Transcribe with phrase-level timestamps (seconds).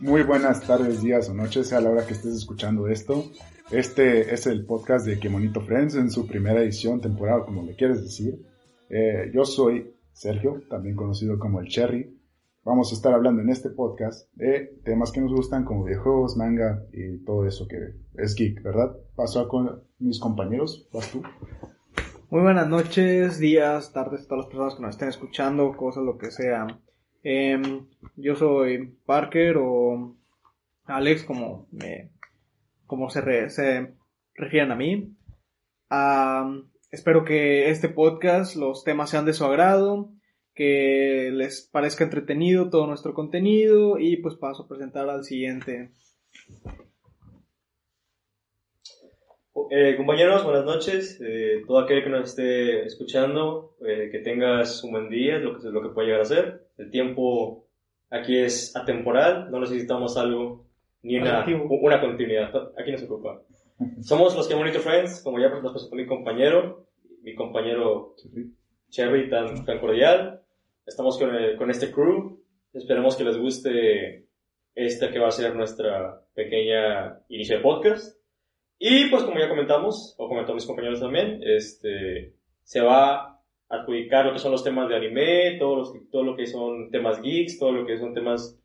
[0.00, 3.30] Muy buenas tardes, días o noches a la hora que estés escuchando esto.
[3.70, 7.74] Este es el podcast de Que Monito Friends en su primera edición, temporada, como le
[7.74, 8.44] quieres decir.
[8.90, 12.14] Eh, yo soy Sergio, también conocido como el Cherry.
[12.64, 16.84] Vamos a estar hablando en este podcast de temas que nos gustan como videojuegos, manga
[16.92, 17.78] y todo eso que
[18.22, 18.94] es geek, ¿verdad?
[19.16, 21.22] Paso con mis compañeros, vas tú.
[22.32, 26.30] Muy buenas noches, días, tardes todas las personas que nos estén escuchando, cosas, lo que
[26.30, 26.66] sea.
[27.22, 30.16] Em, yo soy Parker o
[30.84, 32.10] Alex, como, me,
[32.86, 33.92] como se, re- se
[34.34, 35.14] refieren a mí.
[35.90, 40.08] Am, espero que este podcast, los temas sean de su agrado,
[40.54, 45.90] que les parezca entretenido todo nuestro contenido y pues paso a presentar al siguiente.
[49.70, 51.20] Eh, compañeros, buenas noches.
[51.22, 55.68] Eh, todo aquel que nos esté escuchando, eh, que tengas un buen día, lo que,
[55.68, 56.66] lo que puede llegar a ser.
[56.78, 57.66] El tiempo
[58.10, 60.66] aquí es atemporal, no necesitamos algo,
[61.02, 61.44] ni una,
[61.82, 62.50] una continuidad.
[62.78, 63.42] Aquí no se ocupa.
[64.00, 66.86] Somos los que Monito Friends, como ya los presentó mi compañero,
[67.22, 68.14] mi compañero
[68.90, 70.40] Cherry tan, tan cordial.
[70.86, 72.40] Estamos con, el- con este crew.
[72.72, 74.26] Esperemos que les guste
[74.74, 78.16] esta que va a ser nuestra pequeña inicio de podcast.
[78.84, 84.26] Y pues como ya comentamos, o comentaron mis compañeros también, este, se va a adjudicar
[84.26, 87.60] lo que son los temas de anime, todo, los, todo lo que son temas geeks,
[87.60, 88.60] todo lo que son temas,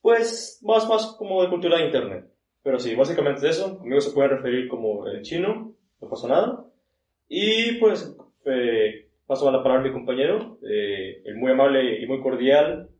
[0.00, 2.24] pues, más, más como de cultura de internet.
[2.62, 3.78] Pero sí, básicamente es eso.
[3.78, 6.64] Conmigo se pueden referir como el chino, no pasa nada.
[7.28, 12.06] Y pues, eh, paso a la palabra a mi compañero, eh, el muy amable y
[12.06, 12.90] muy cordial.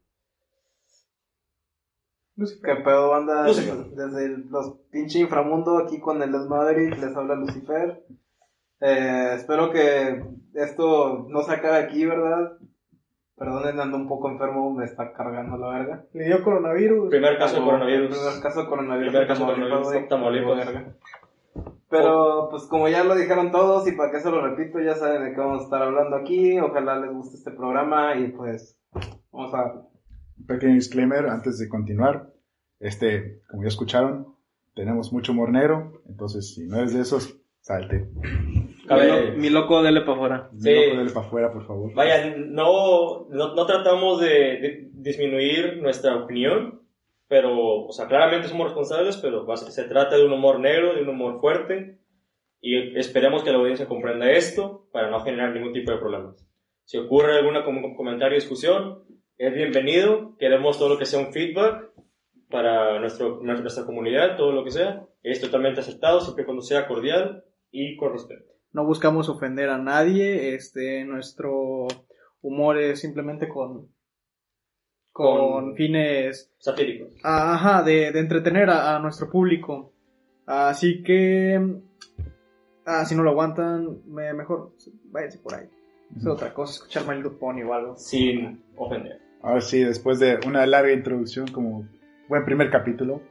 [2.37, 3.47] ¿Qué pedo, banda?
[3.47, 3.77] Lucifer.
[3.91, 8.03] Desde el- los pinche inframundo aquí con el Desmadre, les habla Lucifer.
[8.81, 12.59] Eh, espero que esto no se acabe aquí, ¿verdad?
[13.37, 16.05] Perdonen, ando un poco enfermo, me está cargando la verga.
[16.13, 17.11] Le dio coronavirus.
[17.11, 18.17] Primer caso de coronavirus.
[18.19, 19.11] Primer caso de coronavirus.
[19.13, 20.69] Primer caso de coronavirus Tamaulipas.
[21.89, 25.25] Pero, pues como ya lo dijeron todos y para que se lo repito, ya saben
[25.25, 26.59] de qué vamos a estar hablando aquí.
[26.59, 28.79] Ojalá les guste este programa y pues
[29.31, 29.75] vamos a
[30.47, 32.31] pequeño disclaimer antes de continuar.
[32.81, 34.35] Este, como ya escucharon,
[34.75, 38.09] tenemos mucho humor negro, entonces si no eres de esos, salte.
[38.89, 40.51] Cabe- Mi loco, dele para afuera.
[40.59, 40.71] Sí.
[40.75, 41.95] No ponerle para afuera, por favor.
[41.95, 46.81] Vaya, no, no, no tratamos de, de disminuir nuestra opinión,
[47.29, 51.09] pero, o sea, claramente somos responsables, pero se trata de un humor negro, de un
[51.11, 51.99] humor fuerte,
[52.61, 56.47] y esperemos que la audiencia comprenda esto para no generar ningún tipo de problemas.
[56.85, 59.05] Si ocurre alguna com- comentario o discusión,
[59.45, 61.91] es bienvenido, queremos todo lo que sea un feedback
[62.51, 66.63] para nuestro, nuestra, nuestra comunidad, todo lo que sea, es totalmente aceptado, siempre y cuando
[66.63, 68.45] sea cordial y con respeto.
[68.73, 71.87] No buscamos ofender a nadie, este, nuestro
[72.41, 73.89] humor es simplemente con,
[75.13, 77.13] con, Con- fines, Satíricos.
[77.25, 79.93] ajá, de, de entretener a, a nuestro público.
[80.47, 81.61] Así que,
[82.87, 84.73] ah, si no lo aguantan, me- mejor
[85.11, 85.67] váyanse por ahí.
[86.17, 87.97] Es otra cosa, escuchar My Little Pony o algo.
[87.97, 89.21] Sin ofender.
[89.43, 91.89] Ahora sí, después de una larga introducción como
[92.29, 93.23] buen primer capítulo,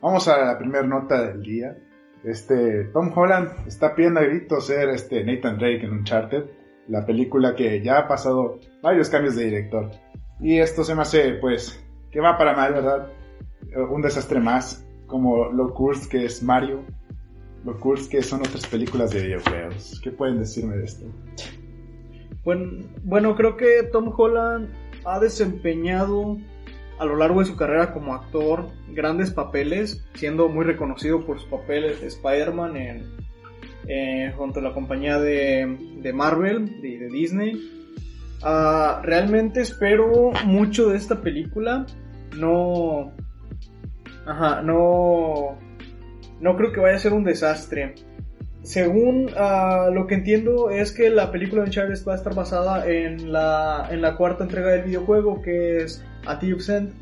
[0.00, 1.76] vamos a la primera nota del día.
[2.24, 6.44] Este, Tom Holland está pidiendo a gritos ser este Nathan Drake en Uncharted,
[6.88, 9.90] la película que ya ha pasado varios cambios de director.
[10.40, 11.80] Y esto se me hace, pues,
[12.10, 13.12] que va para mal, ¿verdad?
[13.88, 16.84] Un desastre más, como lo curse que es Mario,
[17.64, 20.00] lo curse que son otras películas de videojuegos.
[20.02, 21.06] ¿Qué pueden decirme de esto?
[22.44, 26.38] Bueno, bueno, creo que Tom Holland ha desempeñado
[26.98, 31.48] a lo largo de su carrera como actor grandes papeles, siendo muy reconocido por sus
[31.48, 33.02] papeles de Spider-Man en,
[33.88, 37.60] eh, junto a la compañía de, de Marvel, de, de Disney.
[38.42, 41.86] Ah, realmente espero mucho de esta película.
[42.36, 43.12] No.
[44.26, 45.58] Ajá, no.
[46.40, 47.94] No creo que vaya a ser un desastre.
[48.62, 52.88] Según ah, lo que entiendo es que la película de Uncharted va a estar basada
[52.88, 56.92] en la, en la cuarta entrega del videojuego que es A Thief's End.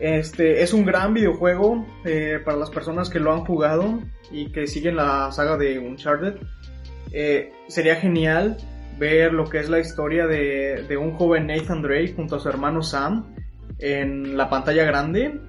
[0.00, 4.00] Este es un gran videojuego eh, para las personas que lo han jugado
[4.30, 6.34] y que siguen la saga de Uncharted.
[7.12, 8.56] Eh, sería genial
[8.98, 12.48] ver lo que es la historia de, de un joven Nathan Drake junto a su
[12.48, 13.34] hermano Sam
[13.78, 15.40] en la pantalla grande.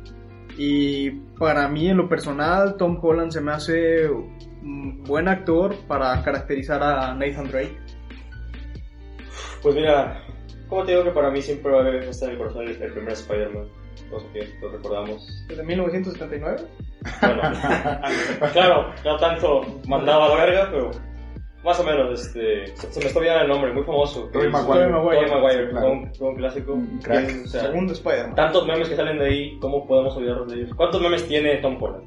[0.58, 4.10] Y para mí, en lo personal, Tom Holland se me hace
[4.62, 7.78] buen actor para caracterizar a Nathan Drake.
[9.62, 10.22] Pues mira,
[10.68, 12.82] como te digo que para mí siempre va a haber- estar en el corazón el,
[12.82, 13.68] el primer Spider-Man.
[14.30, 15.46] Aquí lo recordamos.
[15.48, 16.58] ¿Desde 1979?
[17.22, 17.42] Bueno,
[18.54, 20.92] claro, no tanto mandaba a la verga, pero
[21.64, 24.30] más o menos, este, se, se me está olvidando el nombre, muy famoso.
[24.32, 24.90] Tobey es- Maguire.
[24.92, 25.92] Tobey Maguire, claro.
[25.92, 26.74] un, un clásico.
[26.74, 27.28] Un crack.
[27.28, 28.36] Que, o sea, Segundo Spider-Man.
[28.36, 30.74] tantos memes que salen de ahí, ¿cómo podemos olvidarnos de ellos?
[30.76, 32.06] ¿Cuántos memes tiene Tom Holland?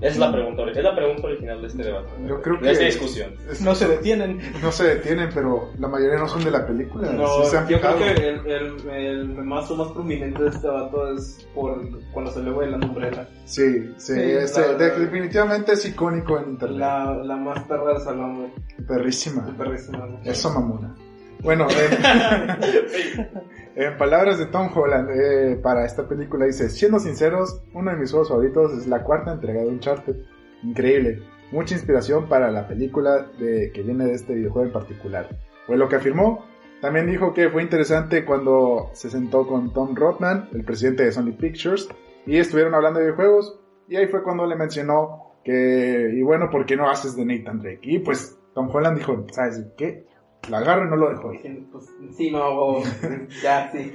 [0.00, 2.08] Es la pregunta, es la pregunta original de este debate.
[2.26, 3.34] Yo creo de esta discusión.
[3.50, 4.40] es- No se detienen.
[4.62, 7.12] no se detienen, pero la mayoría no son de la película.
[7.12, 10.66] No, sí se han yo creo que el, el, el memazo más prominente de este
[10.68, 11.78] vato es por
[12.12, 13.28] cuando se le ve la umbrella.
[13.44, 16.78] Sí, sí, Sí, la- la- definitivamente es icónico en internet.
[16.78, 18.50] La, la más perra del salón, güey.
[18.86, 19.46] Perrísima.
[19.56, 20.06] Perrísima.
[20.24, 20.94] Eso mamona.
[21.42, 21.68] Bueno,
[23.76, 27.96] en, en palabras de Tom Holland, eh, para esta película dice, siendo sinceros, uno de
[27.96, 30.16] mis juegos favoritos es la cuarta entrega de Uncharted.
[30.62, 31.22] Increíble.
[31.52, 35.28] Mucha inspiración para la película de, que viene de este videojuego en particular.
[35.66, 36.44] Fue lo que afirmó.
[36.80, 41.32] También dijo que fue interesante cuando se sentó con Tom Rothman, el presidente de Sony
[41.38, 41.88] Pictures,
[42.26, 43.60] y estuvieron hablando de videojuegos.
[43.88, 47.60] Y ahí fue cuando le mencionó que, y bueno, ¿por qué no haces de Nathan
[47.60, 47.80] Drake?
[47.82, 50.06] Y pues Tom Holland dijo, ¿sabes qué?
[50.48, 51.32] Lo agarro y no lo dejo
[51.72, 51.86] Pues,
[52.16, 52.82] sí, no, o-
[53.42, 53.92] ya, sí.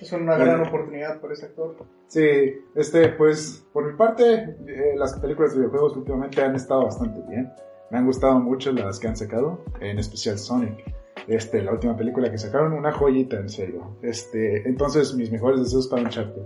[0.00, 1.74] Es una gran oportunidad para ese actor.
[2.06, 2.24] Sí,
[2.76, 7.52] este, pues, por mi parte, eh, las películas de videojuegos últimamente han estado bastante bien.
[7.90, 10.84] Me han gustado mucho las que han sacado, en especial Sonic.
[11.26, 13.96] Este, la última película que sacaron, una joyita, en serio.
[14.02, 16.42] Este, entonces, mis mejores deseos para Uncharted.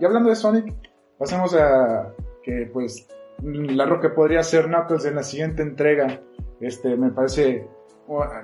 [0.00, 0.74] Y hablando de Sonic,
[1.16, 2.12] pasemos a
[2.42, 3.08] que, pues,
[3.42, 6.20] la roca podría ser Knuckles en la siguiente entrega.
[6.60, 7.66] Este, me parece,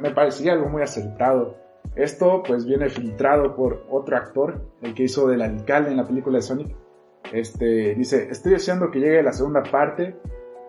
[0.00, 1.56] me parecía algo muy acertado.
[1.94, 6.36] Esto pues viene filtrado por otro actor, el que hizo del alcalde en la película
[6.36, 6.76] de Sonic.
[7.32, 10.16] Este dice, estoy deseando que llegue la segunda parte.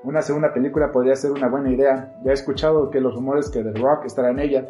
[0.03, 2.19] Una segunda película podría ser una buena idea.
[2.23, 4.67] Ya he escuchado que los rumores que The Rock estará en ella.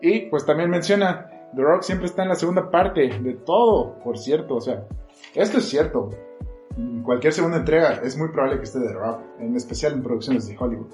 [0.00, 4.18] Y pues también menciona, The Rock siempre está en la segunda parte de todo, por
[4.18, 4.56] cierto.
[4.56, 4.86] O sea,
[5.34, 6.10] esto es cierto.
[7.04, 10.56] Cualquier segunda entrega es muy probable que esté The Rock, en especial en producciones de
[10.58, 10.92] Hollywood.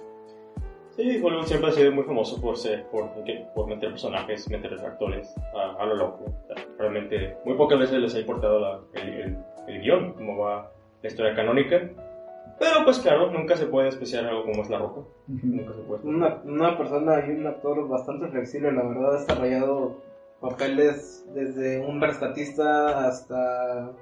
[0.98, 3.08] Sí, Hollywood siempre ha sido muy famoso por ser, por,
[3.54, 6.24] por meter personajes, meter actores a, a lo loco.
[6.24, 10.36] O sea, realmente, muy pocas veces les ha importado la- el, el, el guion, cómo
[10.38, 11.88] va la historia canónica.
[12.58, 15.02] Pero pues claro, nunca se puede especiar algo como es La Roca.
[15.28, 16.02] Nunca se puede.
[16.02, 20.02] Una, una persona y un actor bastante flexible, la verdad, ha desarrollado
[20.40, 23.92] papeles desde un rescatista hasta...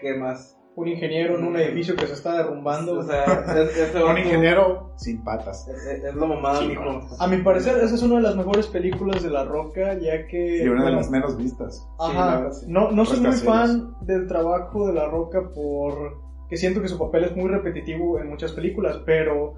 [0.00, 0.57] ¿Qué más?
[0.78, 3.00] Un ingeniero en un edificio que se está derrumbando.
[3.00, 5.66] O sea, es, ese Un ingeniero sin patas.
[5.66, 7.00] Es, es- lo Sí, mijo.
[7.18, 10.62] A mi parecer, esa es una de las mejores películas de La Roca, ya que...
[10.64, 11.84] Y una de las menos vistas.
[11.98, 12.66] Ajá, sí.
[12.68, 16.16] no, no soy muy fan del trabajo de La Roca por
[16.48, 19.54] que siento que su papel es muy repetitivo en muchas películas, pero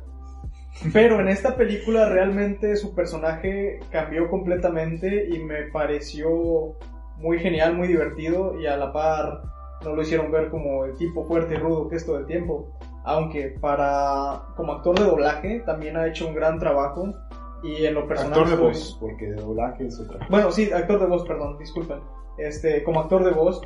[0.92, 6.76] pero en esta película realmente su personaje cambió completamente y me pareció
[7.18, 9.42] muy genial, muy divertido y a la par
[9.84, 12.68] no lo hicieron ver como el tipo fuerte y rudo que es todo el tiempo.
[13.04, 17.14] Aunque para como actor de doblaje también ha hecho un gran trabajo
[17.62, 20.26] y en lo personal Actor de estoy- voz, porque de doblaje es otra.
[20.30, 22.00] bueno, sí, actor de voz, perdón, disculpen.
[22.38, 23.60] Este, como actor de voz,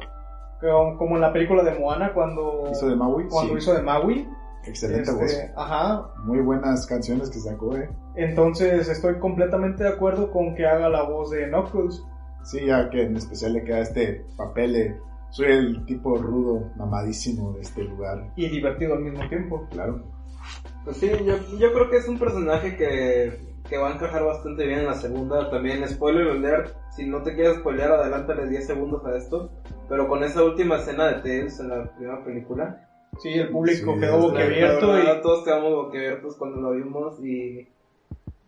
[0.61, 3.59] como, como en la película de Moana cuando Hizo de Maui, cuando sí.
[3.59, 4.29] hizo de Maui.
[4.67, 5.37] Excelente Este, voz.
[5.57, 6.09] Ajá.
[6.25, 7.89] Muy buenas canciones que sacó, eh.
[8.17, 12.03] Entonces estoy completamente de acuerdo con que haga la voz de Knuckles.
[12.45, 14.97] Sí, ya que en especial le queda este papel de
[15.35, 18.31] soy el tipo rudo, mamadísimo de este lugar.
[18.37, 19.67] Y divertido al mismo tiempo.
[19.73, 20.05] Claro.
[20.85, 24.65] Pues sí, yo, yo creo que es un personaje que, que va a encajar bastante
[24.65, 25.51] bien en la segunda.
[25.51, 29.51] También, spoiler alert, si no te quieres spoilear, adelántale 10 segundos a esto.
[29.89, 32.89] Pero con esa última escena de Tails en la primera película,
[33.21, 37.69] Sí, el público Sí, quedó boquiabierto y todos quedamos boquiabiertos cuando lo vimos y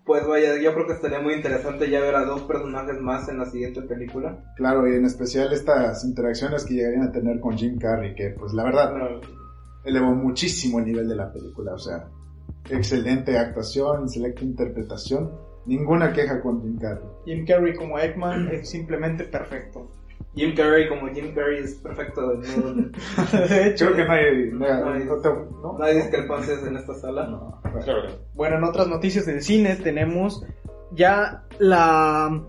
[0.06, 3.38] pues vaya, yo creo que estaría muy interesante ya ver a dos personajes más en
[3.38, 4.38] la siguiente película.
[4.54, 8.52] Claro, y en especial estas interacciones que llegarían a tener con Jim Carrey, que pues
[8.52, 8.94] la verdad
[9.84, 11.74] elevó muchísimo el nivel de la película.
[11.74, 12.08] O sea,
[12.70, 15.32] excelente actuación, excelente interpretación.
[15.66, 17.08] Ninguna queja con Jim Carrey.
[17.24, 19.90] Jim Carrey como Eggman es simplemente perfecto.
[20.36, 22.20] Jim Carrey como Jim Carrey es perfecto.
[22.20, 22.36] No,
[23.48, 25.76] De hecho, Creo que no hay, no te- ¿no?
[25.78, 27.26] no hay discrepancias en esta sala.
[27.26, 28.02] No, Claro.
[28.34, 30.44] Bueno, en otras noticias del cine tenemos
[30.92, 32.42] ya la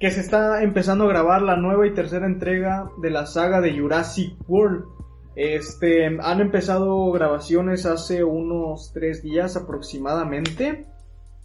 [0.00, 3.78] que se está empezando a grabar la nueva y tercera entrega de la saga de
[3.78, 4.84] Jurassic World.
[5.36, 10.86] Este, han empezado grabaciones hace unos tres días aproximadamente.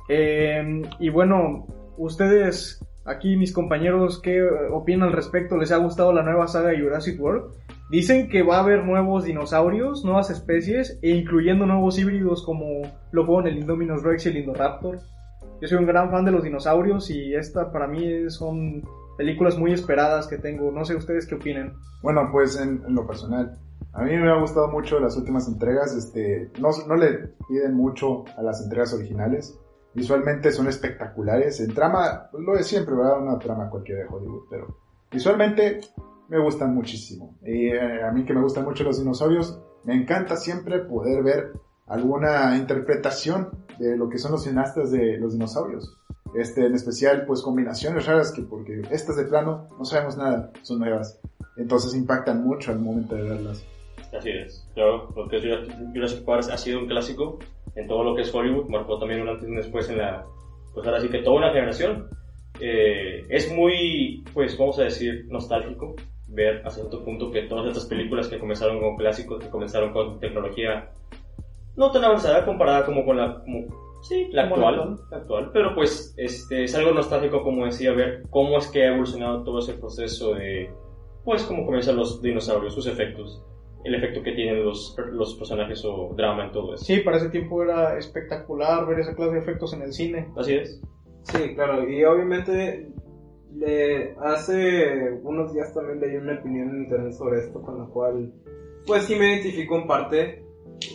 [0.10, 5.58] Eh, y bueno, ustedes, aquí mis compañeros, ¿qué opinan al respecto?
[5.58, 7.54] ¿Les ha gustado la nueva saga de Jurassic World?
[7.90, 13.26] Dicen que va a haber nuevos dinosaurios, nuevas especies, e incluyendo nuevos híbridos como lo
[13.26, 15.00] fueron el Indominus Rex y el Indoraptor.
[15.62, 18.84] Yo soy un gran fan de los dinosaurios y esta para mí son
[19.18, 20.72] películas muy esperadas que tengo.
[20.72, 21.74] No sé ustedes qué opinen.
[22.04, 23.58] Bueno, pues en, en lo personal,
[23.94, 25.96] a mí me ha gustado mucho las últimas entregas.
[25.96, 29.58] Este, no, no le piden mucho a las entregas originales.
[29.98, 31.60] Visualmente son espectaculares.
[31.60, 33.20] En trama, pues lo de siempre, ¿verdad?
[33.20, 34.78] Una trama cualquiera de Hollywood, pero
[35.12, 35.82] visualmente
[36.30, 37.36] me gustan muchísimo.
[37.42, 41.54] Y eh, a mí que me gustan mucho los dinosaurios, me encanta siempre poder ver
[41.88, 43.50] alguna interpretación
[43.80, 45.98] de lo que son los cineastas de los dinosaurios.
[46.36, 50.78] Este, en especial, pues combinaciones raras que porque estas de plano no sabemos nada, son
[50.78, 51.20] nuevas.
[51.56, 53.66] Entonces impactan mucho al momento de verlas.
[54.16, 55.40] Así es, claro, porque
[55.92, 57.40] Jurassic Park ha sido un clásico
[57.78, 60.26] en todo lo que es Hollywood, marcó también un antes y un después en la,
[60.74, 62.10] pues ahora sí que toda una generación.
[62.60, 65.96] Eh, es muy, pues vamos a decir, nostálgico
[66.28, 70.20] ver hasta cierto punto que todas estas películas que comenzaron con clásicos, que comenzaron con
[70.20, 70.92] tecnología
[71.76, 76.16] no tan avanzada comparada como con la, como, sí, la actual, la actual, pero pues
[76.18, 80.34] este, es algo nostálgico como decía, ver cómo es que ha evolucionado todo ese proceso
[80.34, 80.72] de,
[81.24, 83.44] pues cómo comienzan los dinosaurios, sus efectos,
[83.88, 86.84] el efecto que tienen los, los personajes o drama en todo eso.
[86.84, 90.28] Sí, para ese tiempo era espectacular ver esa clase de efectos en el cine.
[90.36, 90.82] Así es.
[91.24, 92.90] Sí, claro, y obviamente
[93.54, 98.34] le, hace unos días también leí una opinión en internet sobre esto con la cual
[98.86, 100.46] pues sí me identifico en parte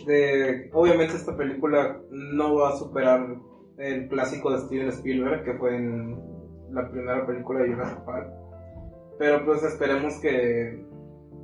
[0.07, 3.37] de obviamente esta película no va a superar
[3.77, 6.17] el clásico de Steven Spielberg que fue en
[6.71, 8.31] la primera película de Jurassic Park
[9.19, 10.83] pero pues esperemos que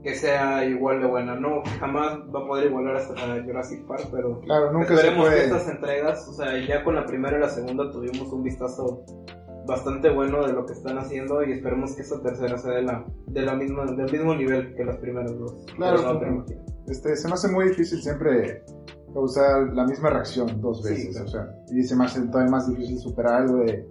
[0.03, 4.07] que sea igual de buena no jamás va a poder igualar a a Jurassic Park
[4.11, 7.41] pero Claro, nunca se Esperemos que estas entregas, o sea, ya con la primera y
[7.41, 9.03] la segunda tuvimos un vistazo
[9.69, 13.05] bastante bueno de lo que están haciendo y esperemos que esta tercera sea de la,
[13.27, 15.65] de la misma, del mismo nivel que las primeras dos.
[15.75, 16.45] Claro, no,
[16.87, 18.63] Este, se me hace muy difícil siempre
[19.13, 21.21] causar la misma reacción dos veces.
[21.21, 23.87] O sea, y se me hace todavía más difícil superar algo de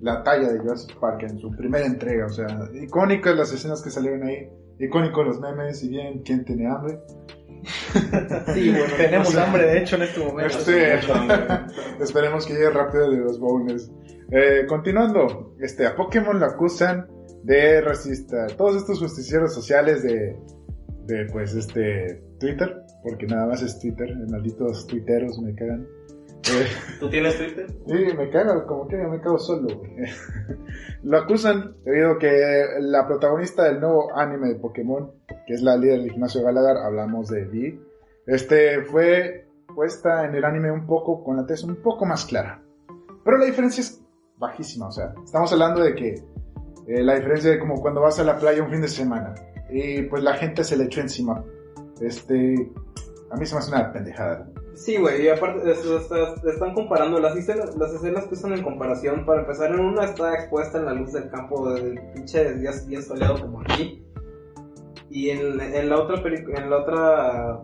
[0.00, 2.26] la talla de Jurassic Park en su primera entrega.
[2.26, 4.50] O sea, icónicas las escenas que salieron ahí,
[4.80, 6.98] icónicos los memes, y bien, ¿quién tiene hambre?
[8.54, 10.58] Sí, bueno, Tenemos o sea, hambre, de hecho, en este momento.
[10.58, 10.94] Este,
[12.00, 13.90] Esperemos que llegue rápido de los bowlers.
[14.30, 17.06] Eh, continuando, este, a Pokémon lo acusan
[17.42, 18.46] de racista.
[18.56, 20.36] Todos estos justicieros sociales de,
[21.06, 25.86] de pues, este, Twitter, porque nada más es Twitter, malditos tuiteros me cagan.
[27.00, 27.66] ¿Tú tienes Twitter?
[27.86, 29.68] Sí, me cago, como que me cago solo.
[31.02, 35.10] Lo acusan debido que la protagonista del nuevo anime de Pokémon,
[35.46, 37.80] que es la líder del gimnasio Galagar, hablamos de Vi,
[38.26, 42.62] este, fue puesta en el anime un poco, con la tez un poco más clara.
[43.24, 44.02] Pero la diferencia es
[44.38, 46.14] bajísima, o sea, estamos hablando de que
[46.86, 49.34] eh, la diferencia de como cuando vas a la playa un fin de semana
[49.70, 51.44] y pues la gente se le echó encima.
[52.00, 52.70] Este,
[53.30, 54.48] a mí se me hace una pendejada.
[54.74, 58.62] Sí, güey, y aparte es- es- están comparando las escenas, las escenas que están en
[58.62, 59.26] comparación.
[59.26, 63.02] Para empezar, en una está expuesta en la luz del campo del pinche día bien
[63.02, 64.02] soleado como aquí.
[65.10, 67.60] Y en, en la otra en la otra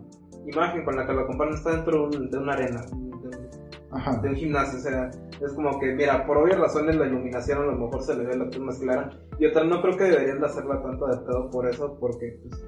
[0.47, 3.49] imagen con la que la comparan está dentro de, un- de una arena, de, un-
[3.93, 4.19] Ajá.
[4.21, 4.79] de un gimnasio.
[4.79, 5.11] O sea,
[5.41, 8.37] es como que, mira, por obvias razones la iluminación a lo mejor se le ve
[8.37, 9.11] la luz más clara.
[9.39, 12.67] Y otra, no creo que deberían de hacerla tanto de pedo por eso, porque pues,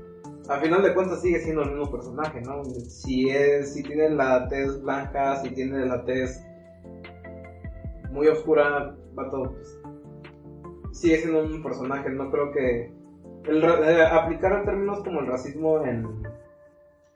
[0.49, 2.65] a final de cuentas sigue siendo el mismo personaje, ¿no?
[2.65, 6.43] Si es, si tiene la tez blanca, si tiene la tez
[8.11, 9.81] muy oscura, vato, pues,
[10.93, 12.91] sigue siendo un personaje, no creo que
[13.45, 16.07] el, eh, aplicar términos como el racismo en,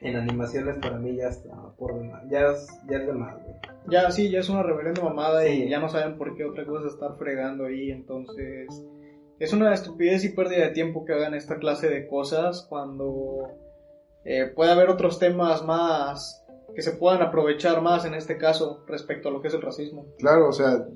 [0.01, 3.55] en animaciones para mí ya está por demás, ya es, ya es de más, güey.
[3.89, 5.65] Ya, sí, ya es una reverenda mamada Sí.
[5.65, 8.87] y ya no saben por qué otra cosa estar fregando ahí, entonces
[9.43, 13.49] es una estupidez y pérdida de tiempo que hagan esta clase de cosas cuando
[14.25, 16.47] eh, puede haber otros temas más
[16.77, 20.07] que se puedan aprovechar más en este caso respecto a lo que es el racismo.
[20.19, 20.87] Claro, o sea,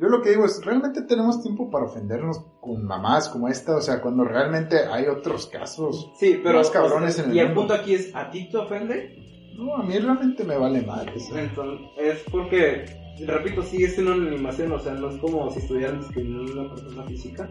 [0.00, 3.80] yo lo que digo es, realmente tenemos tiempo para ofendernos con mamás como esta, o
[3.80, 6.10] sea, cuando realmente hay otros casos.
[6.18, 7.60] Sí, pero Más cabrones o sea, en el y el mundo.
[7.60, 9.16] punto aquí es, ¿a ti te ofende?
[9.56, 11.06] No, a mí realmente me vale mal.
[11.08, 12.84] Entonces, es porque,
[13.24, 16.74] repito, sigue siendo una animación, o sea, no es como si estuvieran discriminando a una
[16.74, 17.48] persona física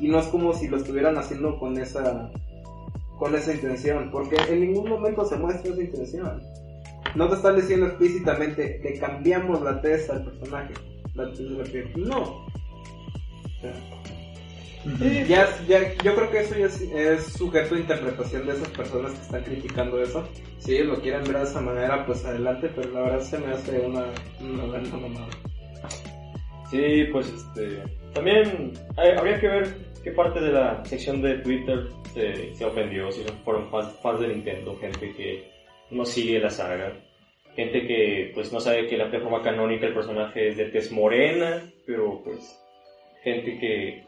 [0.00, 2.30] y no es como si lo estuvieran haciendo con esa
[3.18, 6.42] con esa intención, porque en ningún momento se muestra esa intención.
[7.14, 10.72] No te están diciendo explícitamente que cambiamos la tez al personaje,
[11.14, 11.92] la tez de la piel.
[11.96, 12.22] No.
[12.22, 12.46] O
[13.60, 13.74] sea,
[15.28, 19.12] Ya, ya, yo creo que eso ya es, es sujeto a interpretación de esas personas
[19.12, 20.26] que están criticando eso.
[20.58, 23.52] Si ellos lo quieren ver de esa manera, pues adelante, pero la verdad se me
[23.52, 24.04] hace una,
[24.40, 25.28] una gran mamada.
[26.70, 27.82] Sí, pues este.
[28.14, 33.10] También hay- habría que ver qué parte de la sección de Twitter se, se ofendió.
[33.10, 35.44] Si fueron fans, fans de Nintendo, gente que
[35.90, 36.92] no sigue la saga,
[37.54, 41.62] gente que pues no sabe que la plataforma canónica el personaje es de tez morena,
[41.86, 42.58] pero pues
[43.22, 44.04] gente que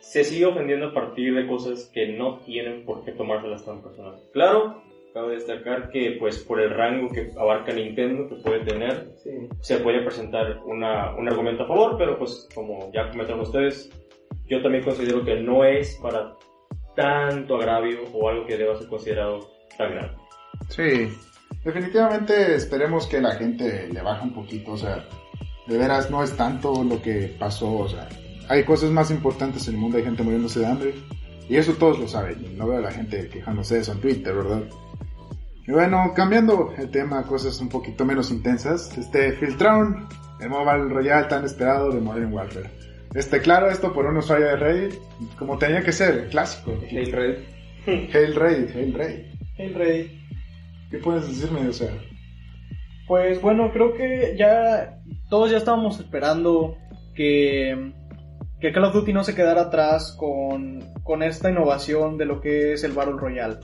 [0.00, 4.20] se sigue ofendiendo a partir de cosas que no tienen por qué tomárselas tan personales.
[4.32, 9.30] Claro, cabe destacar que pues por el rango que abarca Nintendo que puede tener, Sí.
[9.60, 13.90] se puede presentar una, un argumento a favor, pero pues como ya comentaron ustedes,
[14.48, 16.36] yo también considero que no es para
[16.94, 20.12] tanto agravio o algo que deba ser considerado tan grave.
[20.68, 21.08] Sí,
[21.64, 25.04] definitivamente esperemos que la gente le baje un poquito, o sea,
[25.66, 28.08] de veras no es tanto lo que pasó, o sea,
[28.48, 30.94] hay cosas más importantes en el mundo, hay gente muriéndose de hambre,
[31.48, 34.34] y eso todos lo saben, no veo a la gente quejándose de eso en Twitter,
[34.34, 34.62] ¿verdad?
[35.66, 40.08] Y bueno, cambiando el tema, a cosas un poquito menos intensas, este, filtraron
[40.40, 42.70] el Mobile Royale tan esperado de Modern Warfare.
[43.14, 44.94] Este, claro, esto por un usuario de Reddit,
[45.38, 46.74] como tenía que ser, el clásico.
[46.88, 47.36] Hey, Red.
[47.86, 49.26] Hail Reddit, Hail Reddit.
[49.58, 50.20] El rey.
[50.90, 51.68] ¿Qué puedes decirme?
[51.68, 51.88] O sea,
[53.06, 54.98] Pues bueno, creo que ya
[55.30, 56.76] todos ya estábamos esperando
[57.14, 57.92] que,
[58.60, 62.72] que Call of Duty no se quedara atrás con, con esta innovación de lo que
[62.74, 63.56] es el Battle Royale.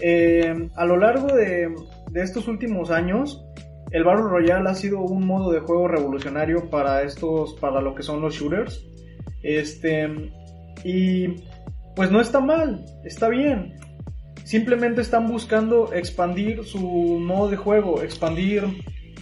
[0.00, 1.74] Eh, a lo largo de,
[2.10, 3.42] de estos últimos años,
[3.92, 8.02] el Battle Royale ha sido un modo de juego revolucionario para estos, para lo que
[8.02, 8.86] son los shooters.
[9.42, 10.08] Este,
[10.84, 11.28] y
[11.94, 13.74] pues no está mal, está bien.
[14.44, 18.64] Simplemente están buscando expandir su modo de juego, expandir,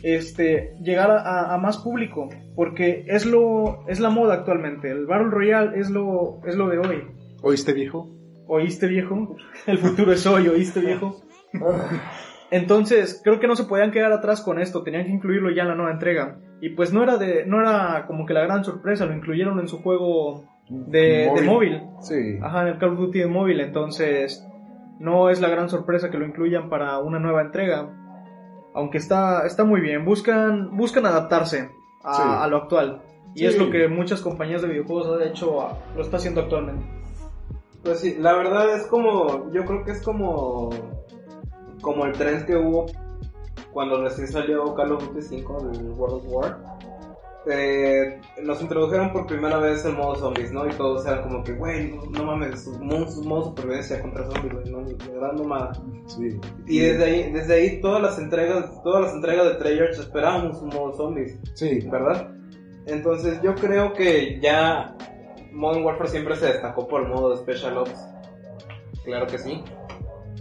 [0.03, 4.91] este, llegar a, a más público, porque es lo, es la moda actualmente.
[4.91, 7.05] El Battle Royale es lo, es lo de hoy.
[7.43, 8.09] ¿oíste viejo?
[8.47, 9.37] ¿Oíste viejo?
[9.67, 11.21] El futuro es hoy, ¿oíste viejo?
[12.51, 15.69] Entonces, creo que no se podían quedar atrás con esto, tenían que incluirlo ya en
[15.69, 16.39] la nueva entrega.
[16.61, 19.69] Y pues no era de, no era como que la gran sorpresa, lo incluyeron en
[19.69, 21.81] su juego de, de móvil.
[22.01, 22.39] Sí.
[22.43, 24.45] Ajá, en el Call of Duty de móvil, entonces
[24.99, 27.89] no es la gran sorpresa que lo incluyan para una nueva entrega.
[28.75, 31.71] Aunque está, está muy bien, buscan, buscan adaptarse
[32.05, 32.23] a, Sí.
[32.25, 33.03] a lo actual.
[33.35, 33.47] Y Sí.
[33.47, 36.85] es lo que muchas compañías de videojuegos de hecho lo está haciendo actualmente.
[37.85, 40.69] Pues sí, la verdad es como, yo creo que es como,
[41.81, 42.87] como el tren que hubo
[43.73, 46.59] cuando recién salió Call of Duty 5 del World of War.
[47.47, 50.67] Eh, nos introdujeron por primera vez el modo zombies, ¿no?
[50.67, 54.85] Y todos eran como que, güey, no, no mames, modo, modo supervivencia contra zombies, no,
[54.85, 55.81] de verdad no mames.
[56.07, 56.39] Sí.
[56.67, 60.69] Y desde ahí, desde ahí todas las entregas, todas las entregas de Treyarch esperábamos un
[60.69, 61.39] modo zombies.
[61.55, 61.81] Sí.
[61.91, 62.31] ¿verdad?
[62.87, 64.97] Entonces yo creo que ya
[65.53, 68.07] Modern Warfare siempre se destacó por el modo de Special Ops.
[69.05, 69.63] Claro que sí.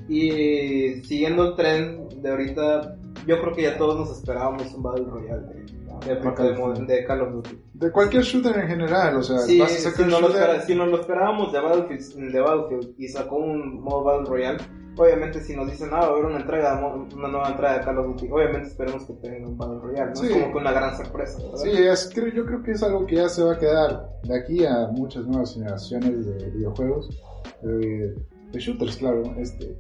[0.10, 2.96] Y siguiendo el tren de ahorita,
[3.28, 7.22] yo creo que ya todos nos esperábamos un Battle Royale de, de, de- de- Call
[7.22, 7.60] of Duty.
[7.74, 10.76] De cualquier shooter en general, o sea, Sí, vas a si, no lo espera- si
[10.76, 14.58] nos lo esperábamos de Battlefield, de Battlefield y sacó un modo Battle Royale,
[14.98, 16.80] obviamente si nos dicen, ah, va a haber una entrega,
[17.16, 20.16] una nueva entrega de Call of Duty, obviamente esperemos que tenga un Battle Royale, ¿no?
[20.16, 20.26] Sí.
[20.28, 21.58] Es como que una gran sorpresa, ¿verdad?
[21.58, 24.66] Sí, es, yo creo que es algo que ya se va a quedar de aquí
[24.66, 27.22] a muchas nuevas generaciones de videojuegos,
[27.62, 28.16] de,
[28.52, 29.24] de shooters, claro.
[29.38, 29.76] Este.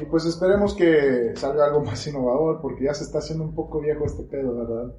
[0.00, 3.80] Y pues esperemos que salga algo más innovador, porque ya se está haciendo un poco
[3.80, 4.94] viejo este pedo, ¿verdad?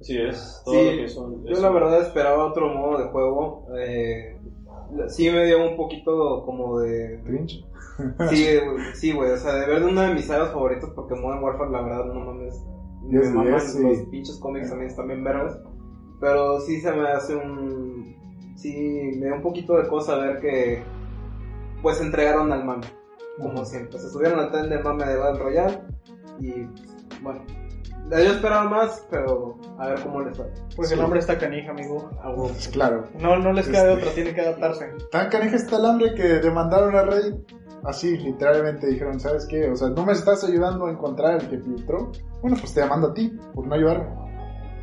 [0.00, 1.44] Así es, todo Sí, lo que son.
[1.44, 3.66] Yo es- la verdad esperaba otro modo de juego.
[3.78, 4.36] Eh,
[5.08, 7.20] sí me dio un poquito como de...
[7.24, 7.64] Cringe.
[8.28, 9.30] Sí, güey, sí, güey.
[9.30, 12.20] O sea, de ver una de mis sagas favoritas porque Modern Warfare, la verdad, no
[12.24, 12.60] mames.
[13.04, 13.82] Me de maman diez, sí.
[13.82, 15.60] los pinches cómics también están bien vergas.
[16.20, 18.16] Pero sí se me hace un...
[18.56, 20.82] Sí, me dio un poquito de cosa ver que...
[21.84, 22.86] Pues entregaron al mame.
[23.38, 23.98] Como siempre.
[24.00, 25.78] Se subieron al tren del mame de Battle Royale.
[26.40, 26.66] Y...
[27.22, 27.44] Bueno.
[28.10, 30.46] Yo esperaba más, pero a ver cómo les va.
[30.76, 30.94] Pues Sí.
[30.94, 32.10] el hambre está canija, amigo.
[32.22, 32.48] A huevo.
[32.48, 33.04] Pues claro.
[33.18, 34.02] No, no les queda de Este.
[34.02, 34.92] otra, tienen que adaptarse.
[35.10, 37.36] Tan canija está el hambre que demandaron a Reddit.
[37.84, 39.68] Así, literalmente dijeron, ¿sabes qué?
[39.70, 42.12] O sea, no me estás ayudando a encontrar el que filtró.
[42.40, 44.06] Bueno, pues te demando a ti por no ayudarme.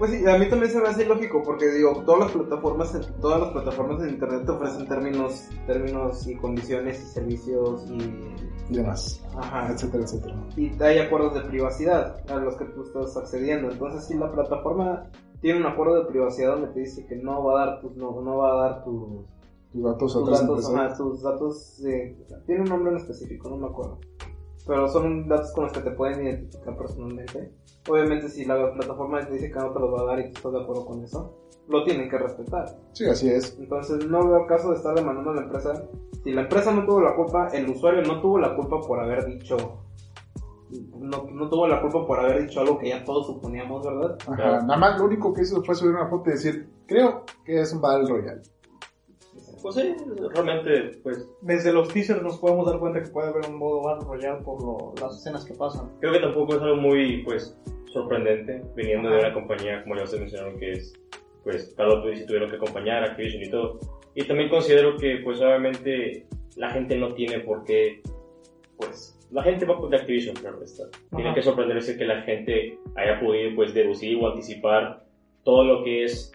[0.02, 3.40] Pues sí, a mí también se me hace ilógico porque digo, todas las plataformas, todas
[3.40, 9.24] las plataformas en internet te ofrecen términos, términos y condiciones y servicios y, Y demás.
[9.38, 10.36] ajá, Etcétera, etcétera.
[10.58, 13.70] y hay acuerdos de privacidad a los que tú estás accediendo.
[13.70, 15.08] Entonces, si la plataforma
[15.40, 18.20] tiene un acuerdo de privacidad donde te dice que no va a dar tus, no,
[18.22, 19.28] no va a dar tus,
[19.72, 23.58] Tus datos a tus datos, ajá, tus datos, de- tiene un nombre en específico, no
[23.58, 24.00] me acuerdo.
[24.66, 27.52] Pero son datos con los que te pueden identificar personalmente.
[27.90, 30.38] Obviamente si la plataforma te dice que no te los va a dar y tú
[30.38, 32.66] estás de acuerdo con eso, lo tienen que respetar.
[32.94, 33.58] Sí, así es.
[33.60, 35.84] Entonces no veo caso de estar demandando a la empresa.
[36.24, 39.26] Si la empresa no tuvo la culpa, el usuario no tuvo la culpa por haber
[39.26, 39.58] dicho...
[41.00, 44.18] No, no tuvo la culpa por haber dicho algo que ya todos suponíamos, ¿verdad?
[44.28, 44.62] Ajá.
[44.62, 47.74] Nada más lo único que hizo fue subir una foto y decir, creo que es
[47.74, 48.42] un Battle Royale.
[49.62, 49.94] Pues sí,
[50.34, 54.08] realmente, pues Desde los teasers nos podemos dar cuenta que puede haber un modo Battle
[54.08, 55.90] Royale por lo- las escenas que pasan.
[56.00, 57.58] creo que tampoco es algo muy, pues,
[57.94, 60.94] sorprendente viniendo de una compañía como ya ustedes mencionaron que es,
[61.44, 63.80] pues, Call of Duty tuvieron que acompañar Activision y todo.
[64.16, 68.02] Y también considero que, pues, obviamente la gente no tiene por qué,
[68.78, 70.84] pues, la gente va de Activision, claro está.
[71.12, 71.36] Tiene Ajá.
[71.36, 75.06] que sorprenderse que la gente haya podido, pues, deducir o anticipar
[75.44, 76.32] todo lo que es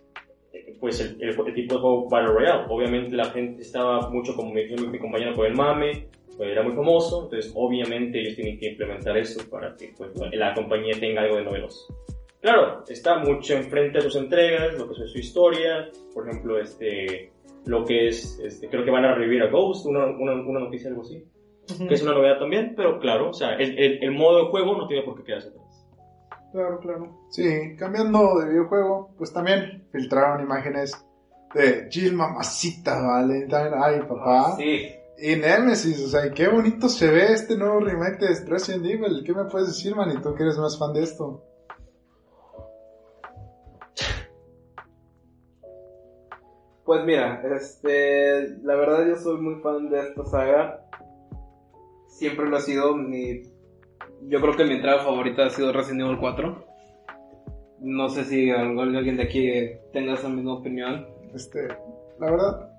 [0.67, 2.65] eh, pues el, el- el tipo de juego Battle Royale.
[2.69, 6.75] Obviamente la gente estaba mucho, como dijo mi compañero, con el mame, pues era muy
[6.75, 11.37] famoso, entonces obviamente ellos tienen que implementar eso para que pues, la compañía tenga algo
[11.37, 11.87] de novedoso.
[12.41, 17.33] Claro, está mucho enfrente a sus entregas, lo que es su historia, por ejemplo, este,
[17.65, 20.91] lo que es, este, creo que van a revivir a Ghost, una, una, una noticia
[20.91, 21.25] algo así,
[21.89, 24.77] que es una novedad también, pero claro, o sea, el, el, el modo de juego
[24.77, 25.66] no tiene por qué quedarse atrás.
[26.53, 27.27] Claro, claro.
[27.31, 30.97] Sí, cambiando de videojuego, pues también filtraron imágenes
[31.55, 33.71] de Jill Mamacita Valentine.
[33.75, 34.57] Ay, papá.
[34.57, 34.91] Sí.
[35.19, 39.23] Y Nemesis, o sea, y qué bonito se ve este nuevo remake de Resident Evil.
[39.25, 41.43] ¿Qué me puedes decir, manito, que eres más fan de esto?
[46.85, 50.87] Pues mira, este, la verdad yo soy muy fan de esta saga.
[52.07, 53.43] Siempre lo ha sido mi,
[54.29, 56.67] yo creo que mi entrada favorita ha sido Resident Evil 4.
[57.81, 59.49] No sé si alguien de aquí
[59.93, 61.07] tenga esa misma opinión.
[61.35, 61.69] Este,
[62.19, 62.71] la verdad,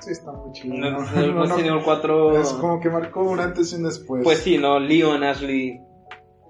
[0.00, 0.74] sí está muy chido.
[0.74, 0.98] No, ¿no?
[1.42, 4.24] Resident no, Evil 4, es como que marcó un antes y un después.
[4.24, 5.80] pues sí, no, Leon, Ashley,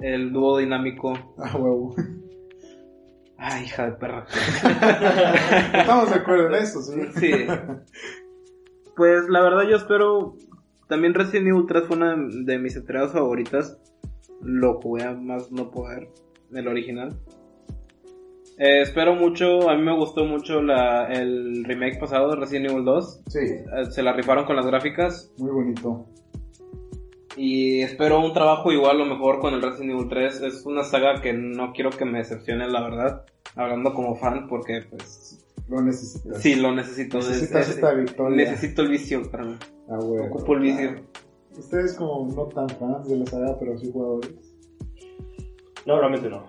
[0.00, 1.12] el dúo dinámico.
[1.38, 1.94] Ah, huevo.
[3.36, 4.26] Ay, hija de perra.
[5.74, 7.00] Estamos de acuerdo en eso, sí.
[7.16, 7.32] Sí.
[8.96, 10.34] Pues la verdad yo espero.
[10.88, 13.78] También Resident Evil 3 fue una de mis entregas favoritas.
[14.42, 16.08] Lo jugué a más no poder.
[16.52, 17.18] El original.
[18.58, 19.68] Eh, espero mucho.
[19.68, 23.20] A mí me gustó mucho la, el remake pasado de Resident Evil 2.
[23.28, 25.32] Sí, Eh, Se la rifaron con las gráficas.
[25.38, 26.06] muy bonito.
[27.36, 30.40] Y espero un trabajo igual o mejor con el Resident Evil 3.
[30.42, 33.24] Es una saga que no quiero que me decepcione, la verdad.
[33.54, 35.44] Hablando como fan, porque pues.
[35.68, 36.40] Lo necesitas.
[36.42, 37.18] Sí, lo necesito.
[37.18, 38.36] Necesitas Es- esta victoria.
[38.50, 39.58] Necesito el vicio, carnal.
[39.88, 40.26] Ah, huevo.
[40.34, 40.96] Ocupo el vicio.
[41.58, 44.30] Ustedes como no tan fans de la saga, pero sí jugadores.
[45.86, 46.44] No, realmente no.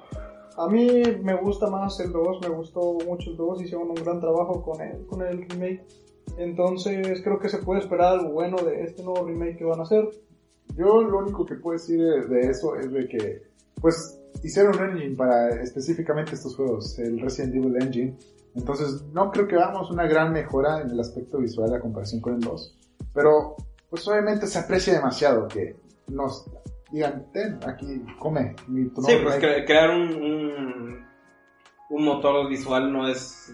[0.57, 4.19] A mí me gusta más el 2, me gustó mucho el 2, hicieron un gran
[4.19, 5.85] trabajo con el, con el remake.
[6.37, 9.83] Entonces creo que se puede esperar algo bueno de este nuevo remake que van a
[9.83, 10.09] hacer.
[10.75, 13.41] Yo lo único que puedo decir de, de eso es de que,
[13.81, 18.17] pues, hicieron un engine para específicamente estos juegos, el Resident Evil Engine.
[18.55, 22.35] Entonces, no creo que hagamos una gran mejora en el aspecto visual a comparación con
[22.35, 22.77] el 2.
[23.13, 23.55] Pero,
[23.89, 25.75] pues, obviamente se aprecia demasiado que
[26.07, 26.45] nos
[26.91, 28.55] digan, ten, aquí, come.
[28.67, 29.41] mi- Sí, pues remake".
[29.41, 31.05] cre- crear un, un,
[31.89, 33.53] un motor visual no es,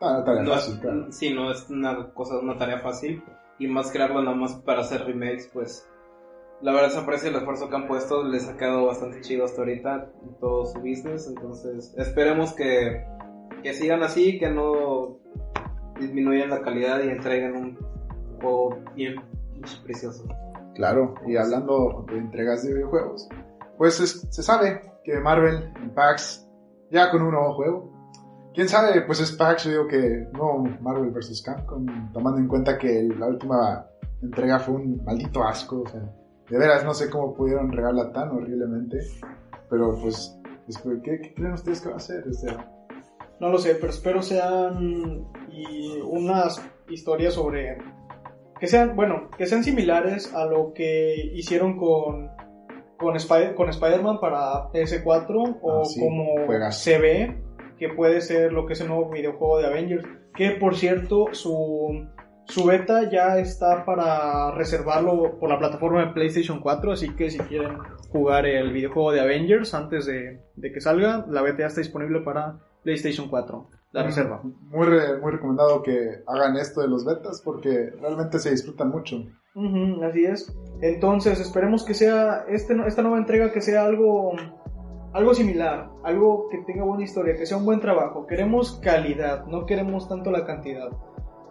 [0.00, 1.12] Ah, tarea no es- fácil, claro.
[1.12, 3.22] sí, no es una cosa, una tarea fácil.
[3.58, 5.88] Y más crearlo nada más para hacer remakes, pues
[6.62, 9.60] la verdad se aprecia el esfuerzo que han puesto, les ha quedado bastante chido hasta
[9.60, 11.28] ahorita en todo su business.
[11.28, 13.04] Entonces esperemos que,
[13.62, 15.18] que sigan así, que no
[16.00, 17.78] disminuyan la calidad y entreguen un
[18.40, 19.16] juego bien
[19.84, 20.24] precioso.
[20.74, 23.28] Claro, y hablando de entregas de videojuegos,
[23.76, 26.48] pues es- se sabe que Marvel en PAX
[26.90, 27.92] ya con un nuevo juego.
[28.54, 31.42] Quién sabe, pues es PAX, yo digo que no Marvel vs.
[31.44, 33.86] Capcom, tomando en cuenta que la última
[34.22, 36.00] entrega fue un maldito asco, o sea,
[36.48, 38.98] de veras no sé cómo pudieron regalarla tan horriblemente,
[39.70, 42.26] pero pues, espero- ¿qué, qué creen ustedes que va a ser?
[42.28, 42.68] O sea,
[43.40, 47.76] No lo sé, pero espero sean y unas historias sobre
[48.62, 52.30] que sean, bueno, que sean similares a lo que hicieron con
[52.96, 53.16] con,
[53.56, 56.78] con Spider-Man para PS4 o Ah, sí, como juegazo.
[56.78, 57.42] se ve
[57.76, 60.04] que puede ser lo que es el nuevo videojuego de Avengers,
[60.36, 62.06] que por cierto su
[62.44, 67.40] su beta ya está para reservarlo por la plataforma de PlayStation 4, así que si
[67.40, 67.78] quieren
[68.10, 72.20] jugar el videojuego de Avengers antes de, de que salga, la beta ya está disponible
[72.20, 74.40] para PlayStation 4, la reserva.
[74.42, 79.16] muy, re- muy recomendado que hagan esto de los betas porque realmente se disfrutan mucho.
[79.54, 80.52] Ujú, así es.
[80.80, 84.32] Entonces, esperemos que sea este, esta nueva entrega que sea algo
[85.12, 88.26] algo similar, algo que tenga buena historia, que sea un buen trabajo.
[88.26, 90.88] Queremos calidad, no queremos tanto la cantidad.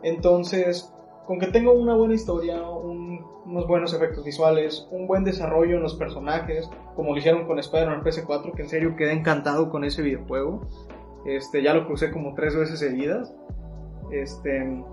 [0.01, 0.91] Entonces,
[1.27, 3.11] con que tenga una buena historia, un
[3.45, 8.03] unos buenos efectos visuales, un buen desarrollo en los personajes, como lo hicieron con Spider-Man
[8.03, 10.61] PS4, que en serio quedé encantado con ese videojuego.
[11.25, 13.33] Este, ya lo crucé como tres veces seguidas.
[14.11, 14.83] Este,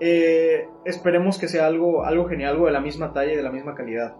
[0.00, 3.50] eh, esperemos que sea algo, algo genial, algo de la misma talla y de la
[3.52, 4.14] misma calidad.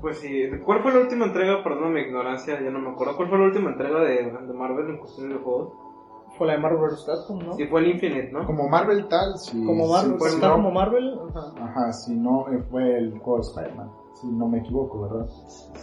[0.00, 1.62] Pues sí, ¿cuál fue la última entrega?
[1.62, 3.16] Perdón mi ignorancia, ya no me acuerdo.
[3.16, 5.72] ¿Cuál fue la última entrega de, de Marvel en cuestión de juegos?
[6.36, 7.04] Fue la de Marvel vs.
[7.06, 7.52] Capcom, ¿no?
[7.54, 8.44] Sí, fue el Infinite, ¿no?
[8.46, 11.20] Como Marvel tal, si, como Marvel, pues, no- como Marvel.
[11.30, 11.52] Ajá.
[11.62, 15.26] Ajá, si no eh, fue el juego de Spider-Man, si no me equivoco, ¿verdad?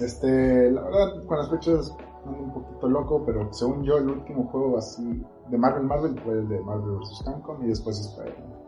[0.02, 1.96] Este, la verdad, con las fechas
[2.30, 6.34] ando un poquito loco, pero según yo, el último juego así de Marvel Marvel fue
[6.34, 7.24] el de Marvel vs.
[7.26, 8.60] Capcom y después Spider-Man.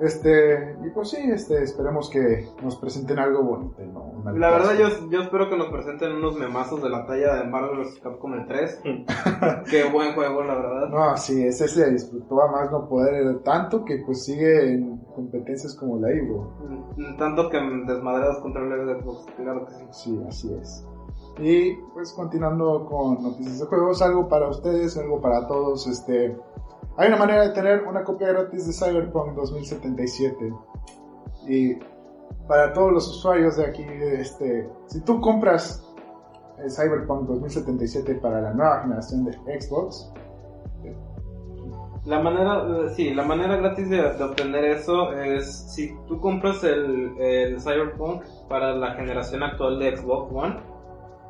[0.00, 4.02] Este, y pues sí, este, esperemos que nos presenten algo bonito, ¿no?
[4.02, 7.44] Una La verdad, yo, yo espero que nos presenten unos memazos de la talla de
[7.48, 8.00] Marvel vs.
[8.02, 8.80] Capcom el 3.
[9.70, 10.88] Qué buen juego, la verdad.
[10.88, 15.76] No, sí, ese se disfrutó a más no poder, tanto que pues sigue en competencias
[15.76, 16.52] como la Evo.
[16.96, 19.84] Mm, Tanto que desmadré los controles de Xbox, claro que sí.
[19.92, 20.88] Sí, así es.
[21.38, 25.86] Y pues continuando con noticias de juegos, algo para ustedes, algo para todos.
[25.86, 26.36] Este,
[26.96, 30.52] hay una manera de tener una copia gratis de Cyberpunk 2077.
[31.48, 31.74] Y
[32.46, 35.84] para todos los usuarios de aquí, este, si tú compras
[36.58, 40.12] el Cyberpunk 2077 para la nueva generación de Xbox,
[42.04, 47.18] La manera, sí, la manera gratis de, de obtener eso es si tú compras el,
[47.18, 50.73] el Cyberpunk para la generación actual de Xbox One,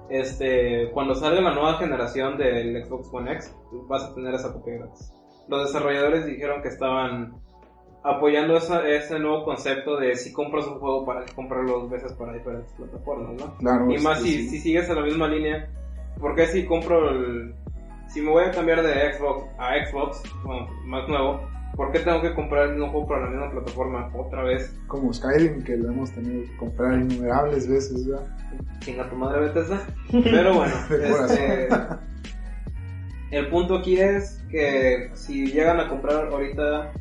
[0.09, 3.55] este, cuando salga la nueva generación del Xbox One X,
[3.89, 5.13] vas a tener esa copia gratis.
[5.49, 7.35] Los desarrolladores dijeron que estaban
[8.03, 12.35] apoyando esa- ese nuevo concepto de si compras un juego para comprarlo dos veces para
[12.35, 13.57] diferentes plataformas, ¿no?
[13.59, 13.91] claro.
[13.91, 14.49] Y más si, sí.
[14.51, 15.71] si sigues en la misma línea,
[16.21, 17.55] porque si compro el...
[18.09, 21.41] Si me voy a cambiar de Xbox a Xbox, bueno, más nuevo,
[21.77, 24.77] ¿por qué tengo que comprar el mismo juego para la misma plataforma otra vez?
[24.87, 28.27] Como Skyrim, que lo hemos tenido que comprar innumerables veces, ¿verdad?
[28.81, 29.87] Chinga tu madre Bethesda.
[30.11, 31.69] Pero bueno, este,
[33.31, 36.93] el punto aquí es que si llegan a comprar ahorita,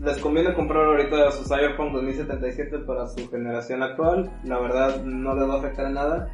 [0.00, 4.30] les conviene comprar ahorita su Cyberpunk 2077 para su generación actual.
[4.44, 6.28] La verdad no les va a afectar en nada,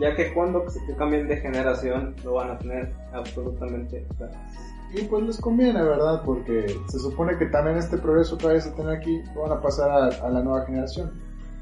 [0.00, 4.72] ya que cuando se cambien de generación lo van a tener absolutamente gratis.
[4.92, 6.22] Y pues les conviene, ¿verdad?
[6.24, 9.60] Porque se supone que también este progreso que vais a tener aquí lo van a
[9.60, 11.12] pasar a, a la nueva generación.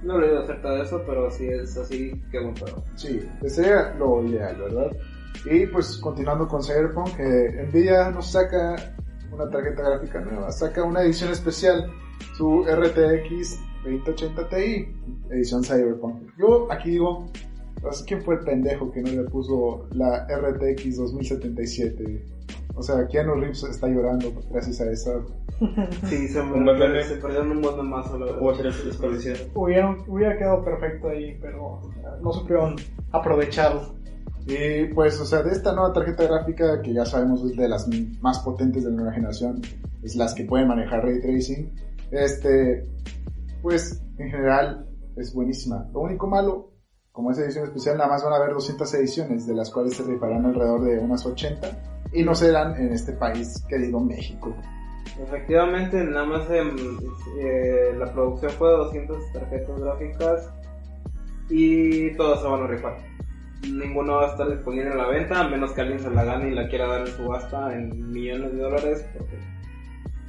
[0.03, 2.83] No he leído acerca de eso, pero si es así, qué buen juego.
[2.97, 4.91] Sí, sería lo ideal, ¿verdad?
[5.45, 8.95] Y pues continuando con Cyberpunk, Nvidia nos saca
[9.33, 11.91] una tarjeta gráfica nueva, saca una edición especial,
[12.37, 14.89] su RTX 2080 Ti,
[15.31, 16.31] edición Cyberpunk.
[16.39, 17.31] Yo aquí digo,
[17.81, 22.25] pues, ¿quién fue el pendejo que no le puso la RTX 2077?
[22.75, 25.13] O sea, Keanu Reeves está llorando gracias a esa
[26.09, 27.05] Sí, se, meme.
[27.05, 28.39] se perdieron un buen mazo, la verdad.
[28.39, 29.37] ¿Cómo hacer esa desperdiciar?
[29.55, 31.83] Hubieron, hubiera quedado perfecto ahí, pero
[32.23, 32.77] no supieron
[33.13, 33.95] aprovecharlo.
[34.47, 37.87] Y pues, o sea, de esta nueva tarjeta gráfica que ya sabemos es de las
[38.21, 39.61] más potentes de la nueva generación,
[40.03, 41.75] es las que pueden manejar ray tracing,
[42.11, 42.89] este,
[43.61, 45.89] pues en general es buenísima.
[45.93, 46.73] Lo único malo,
[47.13, 50.05] como es edición especial, nada más van a haber 200 ediciones, de las cuales se
[50.05, 54.55] rifarán alrededor de unas 80 y no serán en este país querido México.
[55.23, 60.51] Efectivamente, nada más eh, la producción fue de 200 tarjetas gráficas
[61.49, 62.97] y todas se van a rifar.
[63.63, 66.51] Ninguna va a estar disponible en la venta, a menos que alguien se la gane
[66.51, 69.37] y la quiera dar en subasta en millones de dólares, porque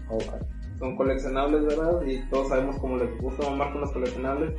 [0.10, 0.48] Alright.
[0.78, 2.02] son coleccionables, ¿verdad?
[2.06, 4.54] Y todos sabemos cómo les gusta mamar con los coleccionables.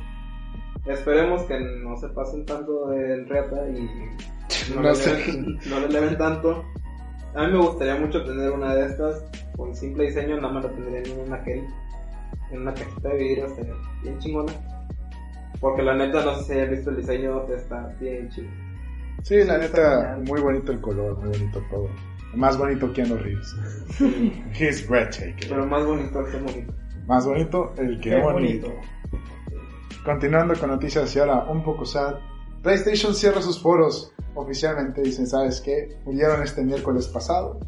[0.87, 6.17] Esperemos que no se pasen tanto de reta y no, No le no le eleven
[6.17, 6.65] tanto.
[7.35, 9.25] A mí me gustaría mucho tener una de estas,
[9.57, 11.43] con simple diseño, nada más la tendría en una
[12.51, 14.53] en una cajita de vidrio, estaría bien chingona.
[15.59, 18.49] Porque la neta, no sé si hayan visto el diseño, está bien chido.
[19.23, 21.89] Sí, la neta, muy bonito el color, muy bonito todo.
[22.35, 23.55] Más bonito Keanu Reeves.
[24.59, 25.49] He's breathtaking.
[25.49, 26.73] Pero más bonito que bonito.
[27.07, 28.69] Más bonito el que bonito.
[28.69, 28.81] bonito.
[30.03, 32.15] Continuando con noticias y ahora un poco sad.
[32.61, 35.01] PlayStation cierra sus foros oficialmente.
[35.01, 35.97] Dicen, ¿sabes qué?
[36.05, 37.59] Murieron este miércoles pasado.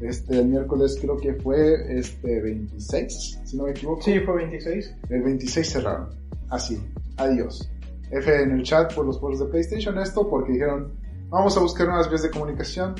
[0.00, 4.02] Este, el miércoles creo que fue este 26, si no me equivoco.
[4.02, 4.94] Sí, fue 26.
[5.10, 6.08] El 26 cerraron.
[6.50, 6.80] Así.
[7.16, 7.68] Adiós.
[8.10, 9.98] F en el chat por los foros de PlayStation.
[9.98, 10.92] Esto porque dijeron,
[11.28, 12.94] vamos a buscar nuevas vías de comunicación.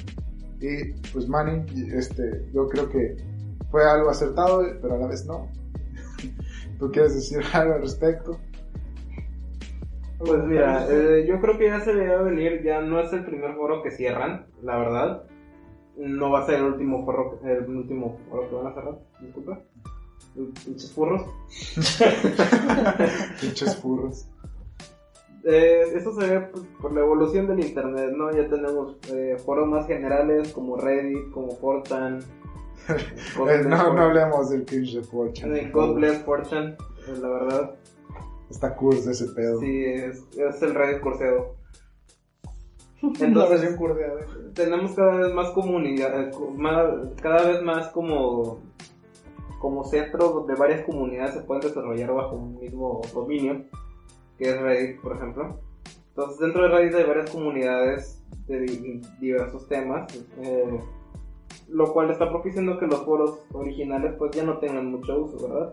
[0.60, 3.16] Y pues Manny, este, yo creo que
[3.70, 5.48] fue algo acertado, pero a la vez no.
[6.78, 8.38] ¿Tú quieres decir algo al respecto?
[10.18, 13.54] Pues mira, eh, yo creo que ya se veía venir, ya no es el primer
[13.54, 15.24] foro que cierran, la verdad.
[15.96, 19.60] No va a ser el último foro, el último foro que van a cerrar, disculpa.
[20.64, 21.22] Pinches furros.
[23.40, 24.28] Pinches furros.
[25.44, 28.30] Eh, eso se ve pues, por la evolución del internet, ¿no?
[28.32, 32.20] Ya tenemos eh, foros más generales como Reddit, como Fortan.
[32.88, 35.70] Eh, no, no hablemos del cringe de Fortune.
[36.24, 37.74] Fortune, eh, la verdad.
[38.50, 39.60] Está curso ese pedo.
[39.60, 41.56] Sí, es, es el Reddit curseado.
[43.02, 44.20] la Entonces, curdeada.
[44.54, 48.60] tenemos cada vez más comunidad, eh, más- cada vez más como,
[49.60, 53.64] como centro donde varias comunidades se pueden desarrollar bajo un mismo dominio,
[54.38, 55.60] que es Reddit, por ejemplo.
[56.08, 60.80] Entonces, dentro de Reddit hay varias comunidades de di- diversos temas, eh,
[61.68, 65.72] lo cual está propiciando que los foros originales pues ya no tengan mucho uso, ¿verdad?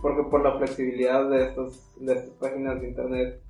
[0.00, 3.42] Porque por la flexibilidad de estas, de estas páginas de internet,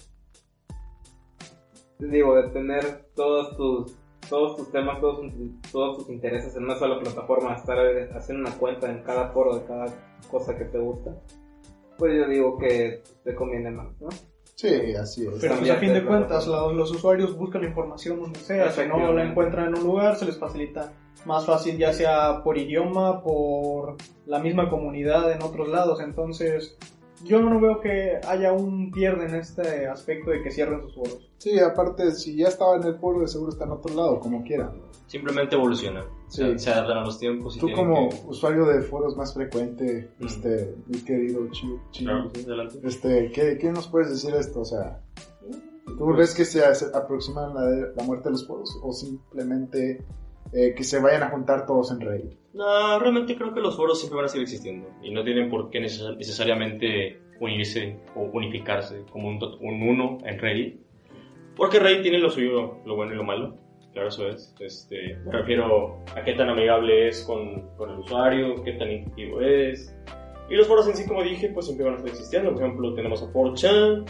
[1.99, 3.97] digo, de tener todos tus,
[4.29, 7.79] todos tus temas, todos, tus- todos tus intereses en una sola plataforma, estar
[8.17, 9.87] haciendo una cuenta en cada foro de cada
[10.31, 11.15] cosa que te gusta,
[11.99, 14.09] pues yo digo que te conviene más, ¿no?
[14.55, 15.35] Sí, así es.
[15.41, 18.65] Pero pues, a fin de cuentas, los, los usuarios buscan la información donde sea.
[18.71, 20.93] Si no la encuentran en un lugar, se les facilita
[21.27, 26.01] más fácil, ya sea por idioma, por la misma comunidad en otros lados.
[26.01, 26.77] Entonces,
[27.25, 31.31] yo no veo que haya un pierde en este aspecto de que cierren sus foros.
[31.39, 34.43] Sí, aparte, si ya estaba en el foro, de seguro está en otro lado, como
[34.43, 34.73] quiera.
[35.07, 36.05] Simplemente evoluciona.
[36.29, 36.43] Sí.
[36.43, 40.11] Se, se adaptan a los tiempos y Tú como que- usuario de foros más frecuente,
[40.19, 40.27] Mm.
[40.27, 42.81] este, mi querido Chiu, Claro, sí, adelante.
[42.85, 44.61] este, ¿qué, ¿qué nos puedes decir de esto?
[44.61, 45.01] O sea,
[45.87, 46.63] ¿tú Pues- ves que se
[46.95, 47.65] aproximan la,
[47.97, 50.05] la muerte de los foros o simplemente
[50.53, 52.33] eh, que se vayan a juntar todos en Reddit?
[52.55, 55.71] No, realmente creo que los foros siempre van a seguir existiendo y no tienen por
[55.71, 60.81] qué neces- necesariamente unirse o unificarse como un, un uno en Reddit.
[61.57, 63.55] Porque Reddit tiene lo suyo, lo bueno y lo malo.
[63.93, 64.55] Claro, eso es.
[64.61, 69.41] Este, me refiero a qué tan amigable es con, con el usuario, qué tan intuitivo
[69.41, 69.95] es.
[70.49, 72.53] Y los foros en sí, como dije, pues siempre van a estar existiendo.
[72.53, 74.05] Por ejemplo, tenemos a 4chan,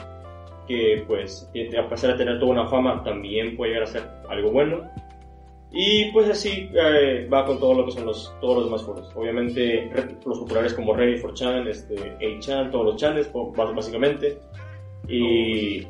[0.68, 4.50] que pues a pesar de tener toda una fama, también puede llegar a ser algo
[4.52, 4.88] bueno.
[5.72, 9.10] Y pues así eh, va con todo lo que son los, todos los demás foros.
[9.14, 9.88] Obviamente
[10.26, 14.38] los populares como Reddit, 4chan, este, 8chan, todos los bas- básicamente.
[15.08, 15.82] Y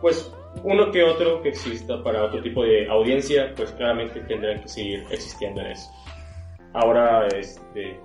[0.00, 0.32] pues
[0.64, 5.04] uno que otro que exista para otro tipo de audiencia, pues claramente tendrán que seguir
[5.10, 5.88] existiendo en eso.
[6.74, 8.00] Ahora, este,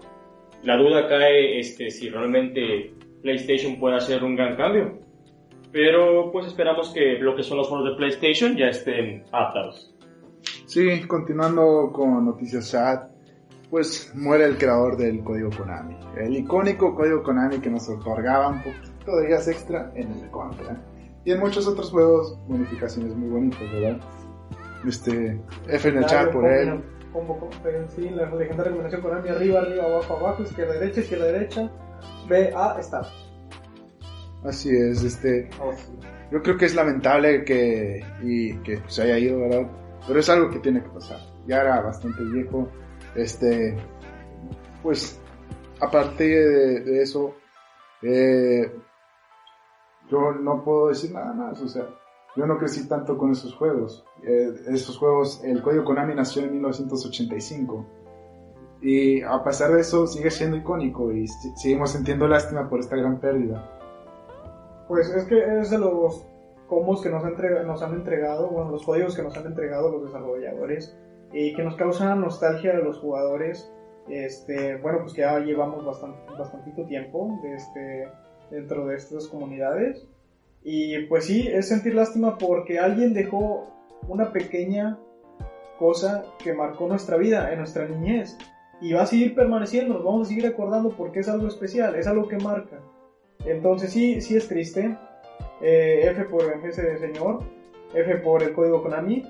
[0.64, 5.00] la duda cae este, si realmente PlayStation puede hacer un gran cambio.
[5.72, 9.94] Pero pues esperamos que lo que son los foros de PlayStation ya estén adaptados.
[10.68, 13.10] Sí, continuando con noticias chat,
[13.70, 15.98] pues muere el creador del código Konami.
[16.18, 20.78] El icónico código Konami que nos otorgaba un poquito de extra en el Contra.
[21.24, 23.98] Y en muchos otros juegos, bonificaciones muy bonitas, ¿verdad?
[24.86, 26.84] Este, F en el chat por él.
[27.14, 27.56] Combo, combo,
[27.96, 31.72] sí, la legendaria combinación Konami, arriba, arriba, abajo, abajo, izquierda, derecha, izquierda, derecha,
[32.28, 33.08] B, A, está.
[34.44, 35.94] Así es, este, Oh, sí.
[36.30, 39.68] yo creo que es lamentable que, y que se haya ido, ¿verdad?
[40.08, 41.20] Pero es algo que tiene que pasar.
[41.46, 42.68] Ya era bastante viejo,
[43.16, 43.78] este,
[44.82, 45.20] pues,
[45.82, 47.36] aparte de, de eso,
[48.02, 48.72] eh,
[50.10, 51.88] yo no puedo decir nada más, o sea,
[52.38, 54.06] yo no crecí tanto con esos juegos.
[54.24, 57.86] Eh, esos juegos, el código Konami nació en 1985.
[58.82, 63.20] Y a pesar de eso, sigue siendo icónico y seguimos sintiendo lástima por esta gran
[63.20, 63.68] pérdida.
[64.88, 66.28] Pues es que es de los
[66.68, 69.90] combos que nos, ha entrega- nos han entregado, bueno, los códigos que nos han entregado
[69.90, 70.96] los desarrolladores
[71.34, 73.72] y que nos causan nostalgia a los jugadores.
[74.10, 78.08] Este, bueno, pues ya llevamos bastante, tiempo de este,
[78.52, 80.08] dentro de estas comunidades.
[80.64, 83.68] Y pues sí, es sentir lástima porque alguien dejó
[84.08, 84.98] una pequeña
[85.80, 88.38] cosa que marcó nuestra vida, en nuestra niñez.
[88.80, 92.08] Y va a seguir permaneciendo, nos vamos a seguir acordando porque es algo especial, es
[92.08, 92.80] algo que marca.
[93.46, 94.98] Entonces sí, sí es triste.
[95.62, 97.40] Eh, F por ese señor,
[97.94, 99.26] F por el código Konami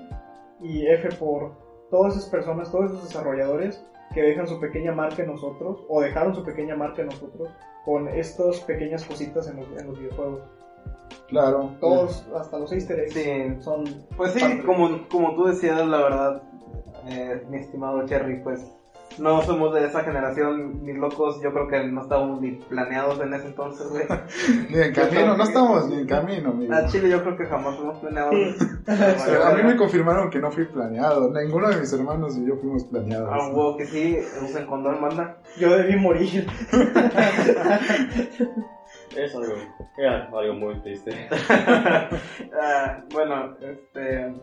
[0.60, 1.52] y F por
[1.90, 6.34] todas esas personas, todos esos desarrolladores que dejan su pequeña marca en nosotros o dejaron
[6.34, 7.48] su pequeña marca en nosotros
[7.84, 10.40] con estas pequeñas cositas en los, en los videojuegos.
[11.28, 11.70] Claro.
[11.80, 13.62] Todos, hasta los easter eggs, Sí.
[13.62, 13.84] son...
[14.16, 16.42] Pues sí, como, como tú decías, la verdad,
[17.06, 18.66] eh, mi estimado Cherry, pues
[19.18, 23.34] no somos de esa generación ni locos, yo creo que no estábamos ni planeados en
[23.34, 24.04] ese entonces, güey.
[24.70, 26.74] Ni en camino, no estamos ni en camino, amigo.
[26.74, 28.34] A Chile yo creo que jamás fuimos planeados.
[28.84, 31.30] Pero a mí me confirmaron que no fui planeado.
[31.32, 33.28] Ninguno de mis hermanos y yo fuimos planeados.
[33.32, 35.38] Ah, huevo que sí, usen condón, manda.
[35.58, 36.46] Yo debí morir.
[39.16, 39.54] Es algo,
[39.96, 41.10] era algo muy triste.
[42.60, 44.34] Ah, bueno, este.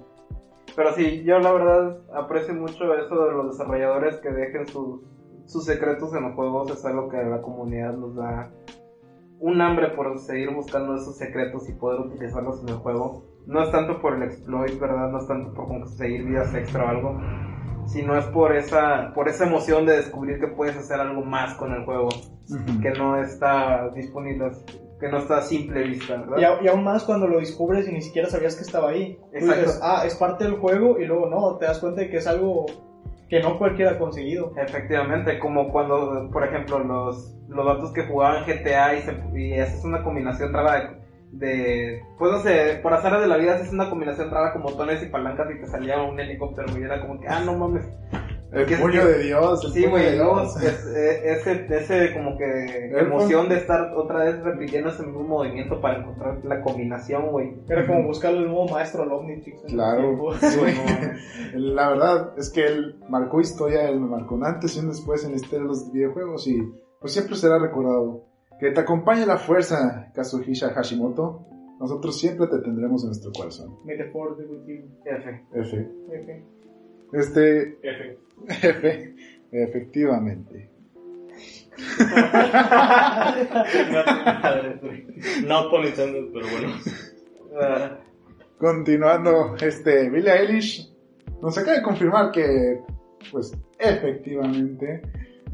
[0.76, 5.01] Pero sí, yo la verdad aprecio mucho eso de los desarrolladores que dejen sus,
[5.45, 8.51] sus secretos en los juegos es algo que la comunidad nos da
[9.39, 13.23] un hambre por seguir buscando esos secretos y poder utilizarlos en el juego.
[13.45, 15.09] No es tanto por el exploit, ¿verdad?
[15.09, 17.21] No es tanto por conseguir vidas extra o algo,
[17.86, 21.73] sino es por esa, por esa emoción de descubrir que puedes hacer algo más con
[21.73, 22.09] el juego,
[22.82, 24.51] que no está disponible,
[24.99, 26.59] que no está a simple vista, ¿verdad?
[26.61, 29.17] Y, aún más cuando lo descubres y ni siquiera sabías que estaba ahí.
[29.31, 29.61] Tú Exacto.
[29.61, 32.27] dices, ah, es parte del juego y luego no, te das cuenta de que es
[32.27, 32.65] algo
[33.29, 34.53] que no cualquiera ha conseguido.
[34.55, 39.83] Efectivamente, como cuando, por ejemplo, los, los datos que jugaban GTA y, se, y haces
[39.83, 43.89] una combinación rara de, de- pues no sé, por azar de la vida haces una
[43.89, 47.27] combinación rara con botones y palancas y te salía un helicóptero y era como que,
[47.27, 47.85] ah, no mames.
[48.51, 49.65] El puño de Dios.
[49.65, 54.41] el Sí, puño güey, es- eh, ese, ese como que emoción de estar otra vez
[54.43, 57.53] repitiendo ese mismo movimiento para encontrar la combinación, güey.
[57.67, 60.59] Era como buscar el nuevo maestro al el Claro, sí.
[61.55, 65.31] La verdad es que él marcó historia, él marcó un antes y un después en
[65.31, 66.57] la historia de los videojuegos y
[67.01, 68.23] pues siempre será recordado.
[68.59, 71.45] Que te acompañe la fuerza, Kazuhisa Hashimoto.
[71.77, 73.75] Nosotros siempre te tendremos en nuestro corazón.
[73.83, 74.85] May the force be with you.
[75.03, 75.45] F.
[75.53, 75.89] F.
[76.09, 76.45] F.
[77.16, 78.18] Este, F.
[78.47, 79.16] F,
[79.51, 80.70] efectivamente.
[85.70, 86.74] Pun intended, pero bueno.
[88.57, 90.93] Continuando, este, Billie Eilish
[91.41, 92.82] nos acaba de confirmar que,
[93.32, 95.01] pues, efectivamente,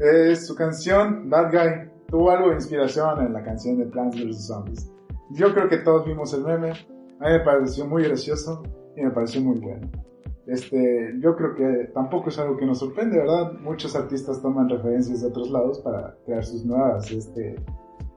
[0.00, 4.46] eh, su canción Bad Guy tuvo algo de inspiración en la canción de Plants vs.
[4.48, 4.90] Zombies.
[5.30, 6.70] Yo creo que todos vimos el meme,
[7.20, 8.64] a mí me pareció muy gracioso
[8.96, 9.88] y me pareció muy bueno.
[10.52, 13.52] Este, yo creo que tampoco es algo que nos sorprende, ¿verdad?
[13.60, 17.56] Muchos artistas toman referencias de otros lados para crear sus nuevas, este,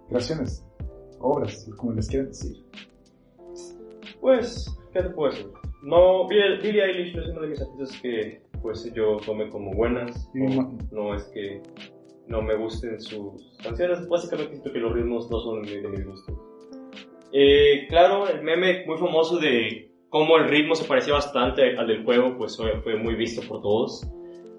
[0.10, 0.66] creaciones,
[1.20, 2.58] obras, como les quieran decir.
[4.20, 5.50] Pues, ¿qué te puedo decir?
[5.82, 10.30] No, Billie, Eilish no es una de mis artistas que pues yo tome como buenas.
[10.92, 11.62] No, es que
[12.28, 16.36] no me gusten sus canciones, básicamente siento que los ritmos no son de, mis gustos.
[17.32, 22.06] Eh, claro, el meme muy famoso de cómo el ritmo se parecía bastante al del
[22.06, 24.10] juego, pues fue, muy visto por todos.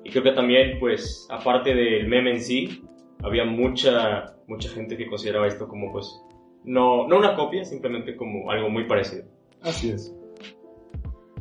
[0.04, 2.84] Y creo que también, pues, aparte del meme en sí,
[3.24, 6.22] había mucha, mucha gente que consideraba esto como, pues,
[6.64, 9.24] no, no una copia, simplemente como algo muy parecido.
[9.62, 10.14] Así es.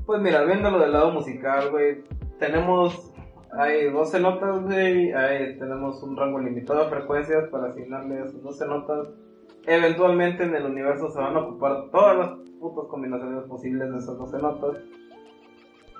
[0.05, 1.97] Pues mira, viéndolo del lado musical, güey,
[2.39, 3.11] tenemos,
[3.51, 5.11] hay 12 notas, güey,
[5.59, 9.09] tenemos un rango limitado de frecuencias para asignarle esas 12 notas.
[9.67, 14.17] Eventualmente en el universo se van a ocupar todas las putas combinaciones posibles de esas
[14.17, 14.77] 12 notas.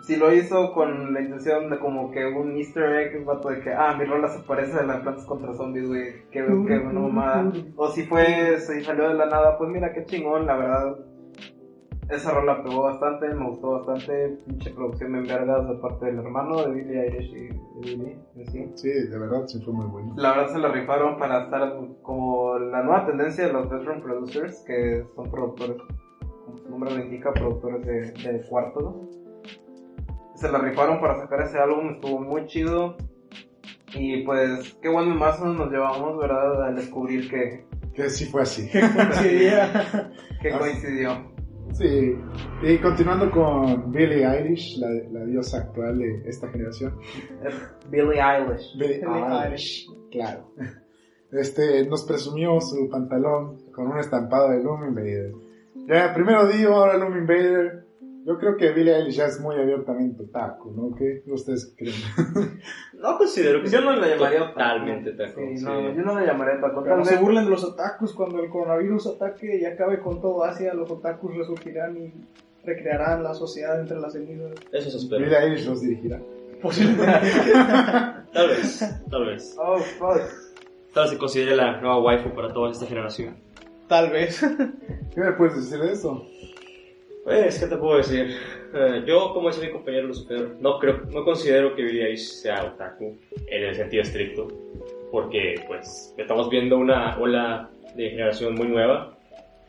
[0.04, 3.74] Si lo hizo con la intención de como que un easter egg, vato de que,
[3.74, 7.52] ah, mi rola se parece a las plantas contra zombies, güey, qué, qué buena mamada.
[7.76, 10.98] O si fue, si salió de la nada, pues mira qué chingón, la verdad.
[12.10, 16.62] Esa rola pegó bastante, me gustó bastante, pinche producción en vergas de parte del hermano
[16.62, 18.72] de Billie Eilish y de Billie, en sí.
[18.76, 20.14] Sí, de verdad, sí fue muy bueno.
[20.16, 24.64] La verdad se la rifaron para estar como la nueva tendencia de los veteran producers,
[24.68, 25.78] que son productores,
[26.46, 29.10] como su nombre lo indica, productores de, de cuarto, ¿no?
[30.36, 32.98] Se la rifaron para sacar ese álbum, estuvo muy chido.
[33.96, 36.66] Y pues, qué buen mazo nos llevamos, ¿verdad?
[36.66, 38.70] Al descubrir que, Que sí fue así.
[38.72, 40.12] Coincidía.
[40.42, 40.60] que Ah.
[40.60, 41.35] coincidió.
[41.78, 42.16] Sí.
[42.64, 46.98] Y continuando con Billie Eilish, la, la diosa actual de esta generación.
[47.90, 48.78] Billie Eilish.
[48.80, 50.52] Billie Billie Eilish, claro.
[51.32, 55.34] Este, nos presumió su pantalón con un estampado de Loom Invader.
[55.88, 57.85] Ya, primero Dio, ahora Loom Invader.
[58.26, 60.96] Yo creo que Billie Eilish ya es muy abiertamente otaku, ¿no?
[60.96, 61.94] ¿Qué ustedes creen?
[62.94, 65.42] No considero que Yo no le llamaría totalmente taco.
[65.42, 65.64] Sí, sí.
[65.64, 66.82] no, yo no le llamaría otaku.
[66.82, 70.44] Pero no se burlen de los otakus cuando el coronavirus ataque y acabe con todo
[70.44, 72.14] Asia, los otakus resurgirán y
[72.66, 74.54] recrearán la sociedad entre las cenizas.
[74.72, 75.22] Eso se espera.
[75.24, 76.20] Billie Eilish los dirigirá.
[76.64, 77.30] Posiblemente.
[78.34, 79.56] Tal vez, tal vez.
[79.58, 80.20] Oh, fuck.
[80.94, 83.38] Tal vez se considere la nueva waifu para toda esta generación.
[83.88, 84.42] Tal vez.
[85.14, 86.26] ¿Qué me puedes decir de eso?
[87.26, 88.38] Pues, ¿qué te puedo decir?
[88.74, 92.64] Eh, yo, como dice mi compañero Lucifer, no creo, no considero que Billie Eilish sea
[92.66, 93.18] otaku
[93.48, 94.48] en el sentido estricto,
[95.12, 99.18] porque, pues, estamos viendo una ola de generación muy nueva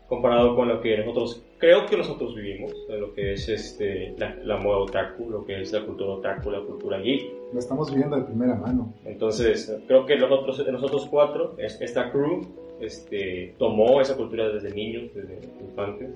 [0.06, 4.56] comparado con lo que nosotros, creo que nosotros vivimos, lo que es este, la, la
[4.58, 7.32] moda otaku, lo que es la cultura otaku, la cultura geek.
[7.54, 8.92] Lo estamos viviendo de primera mano.
[9.06, 12.42] Entonces, creo que nosotros, nosotros cuatro, es- esta crew,
[12.80, 16.10] este, tomó esa cultura desde niños, desde infantes,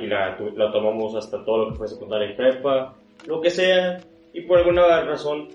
[0.00, 4.00] y la, la tomamos hasta todo lo que fue secundaria y prepa, lo que sea,
[4.32, 5.48] y por alguna razón,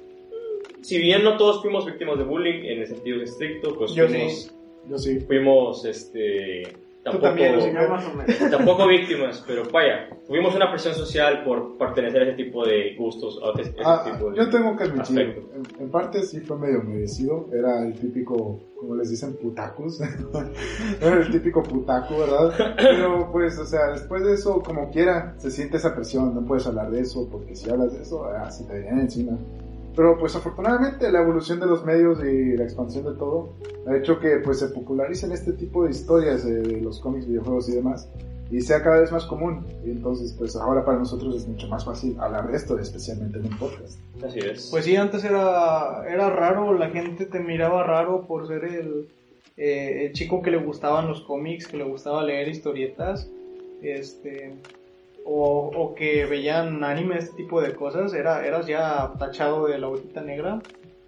[0.81, 4.53] si bien no todos fuimos víctimas de bullying en el sentido estricto, pues Yo fuimos,
[4.89, 5.19] Yo sí.
[5.21, 6.63] fuimos este,
[7.03, 7.89] tampoco, también, Ya señor.
[7.89, 8.51] más o menos.
[8.51, 13.39] tampoco víctimas, pero vaya, tuvimos una presión social por pertenecer a ese tipo de gustos,
[13.43, 16.57] a ese, ese Ah, tipo de yo tengo que admitir, en, en parte sí fue
[16.57, 19.99] medio merecido, era el típico, como les dicen, putacus,
[21.01, 22.75] era el típico putaco, ¿verdad?
[22.77, 26.65] Pero pues, o sea, después de eso, como quiera, se siente esa presión, no puedes
[26.67, 29.37] hablar de eso, porque si hablas de eso, ah, se te viene encima.
[29.95, 33.53] Pero pues afortunadamente la evolución de los medios y la expansión de todo
[33.87, 37.69] ha hecho que pues se popularicen este tipo de historias de, de los cómics, videojuegos
[37.69, 38.09] y demás
[38.53, 39.65] y sea cada vez más común.
[39.83, 43.45] Y entonces pues ahora para nosotros es mucho más fácil hablar de esto, especialmente en
[43.45, 43.99] un podcast.
[44.23, 44.69] Así es.
[44.69, 49.09] Pues sí, antes era, era raro, la gente te miraba raro por ser el,
[49.57, 53.27] eh, el chico que le gustaban los cómics, que le gustaba leer historietas,
[53.81, 54.53] este,
[55.25, 59.87] o, o que veían anime, este tipo de cosas, era, eras ya tachado de la
[59.87, 60.59] hojita negra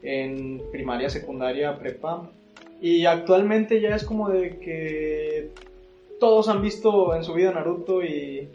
[0.01, 2.29] en primaria, secundaria, prepa.
[2.81, 5.49] Y actualmente ya es como de que
[6.19, 8.49] todos han visto en su vida Naruto y...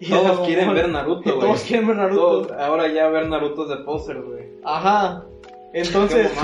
[0.00, 1.40] y Todos quieren ver Naruto, güey.
[1.40, 2.20] Todos quieren ver Naruto.
[2.42, 4.44] Todos- ahora ya ver Naruto es de poser, güey.
[4.64, 5.24] Ajá.
[5.72, 6.38] Entonces, Sí.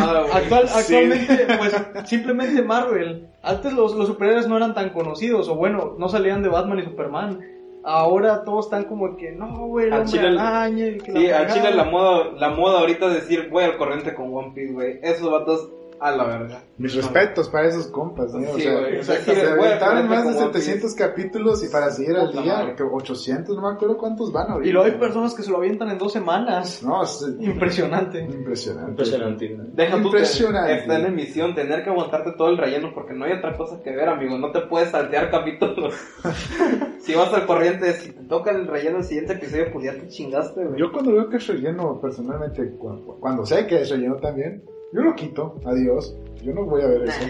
[0.94, 1.76] actualmente, pues
[2.08, 3.26] simplemente Marvel.
[3.42, 6.84] Antes los, los superhéroes no eran tan conocidos, o bueno, no salían de Batman y
[6.84, 7.40] Superman.
[7.88, 11.54] Ahora todos están como que, no, güey, chile- araña y que Sí, la fregada".
[11.54, 14.98] chile la moda, la moda ahorita es decir, voy al corriente con One Piece, güey.
[15.02, 15.70] Esos vatos
[16.00, 16.62] a la verga.
[16.78, 18.40] Mis respetos para esos compas, ¿no?
[18.40, 19.40] Sí, o sea, güey, o sea, exacto.
[19.40, 23.56] se aventaron más de como One 700 capítulos y para seguir al día, que 800,
[23.56, 24.68] no me acuerdo cuántos van ahorita.
[24.68, 26.82] Y luego hay personas que se lo avientan en dos semanas.
[26.82, 28.20] No, es Impresionante.
[28.20, 28.90] impresionante.
[28.90, 29.56] Impresionante.
[29.74, 30.72] Deja tú Impresionante.
[30.72, 33.80] que está en emisión, tener que aguantarte todo el relleno porque no hay otra cosa
[33.82, 34.38] que ver, amigo.
[34.38, 35.94] No te puedes saltear capítulos.
[37.00, 40.08] si vas al corriente, si te toca el relleno del siguiente episodio, pues ya te
[40.08, 40.78] chingaste, güey.
[40.80, 44.62] Yo cuando veo que es relleno, personalmente, cu- cuando, sé que es relleno también,
[44.92, 46.14] yo lo quito, adiós.
[46.42, 47.20] Yo no voy a ver eso.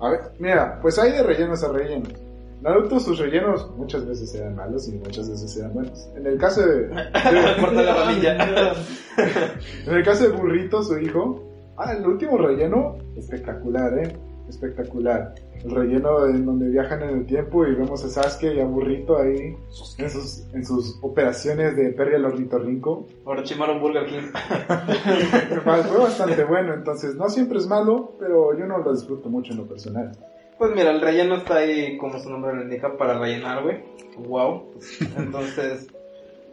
[0.00, 2.12] A ver, mira, pues hay de rellenos a rellenos.
[2.60, 6.08] Naruto, sus rellenos muchas veces eran malos y muchas veces eran buenos.
[6.16, 6.88] En el caso de,
[7.60, 8.74] Corta la ramilla.
[9.86, 11.42] en el caso de Burrito, su hijo,
[11.76, 14.16] ah, el último relleno, espectacular, eh,
[14.48, 15.34] espectacular.
[15.64, 19.18] El relleno en donde viajan en el tiempo y vemos a Sasuke y a Burrito
[19.18, 19.56] ahí
[19.98, 23.06] en sus, en sus operaciones de Perry al ornitorrinco.
[23.24, 24.30] Ahora chimaron Burger King.
[25.64, 29.58] Fue bastante bueno, entonces no siempre es malo, pero yo no lo disfruto mucho en
[29.58, 30.12] lo personal.
[30.58, 33.82] Pues mira, el relleno está ahí, como su nombre lo indica, para rellenar, güey.
[34.26, 34.72] Wow.
[35.18, 35.88] Entonces,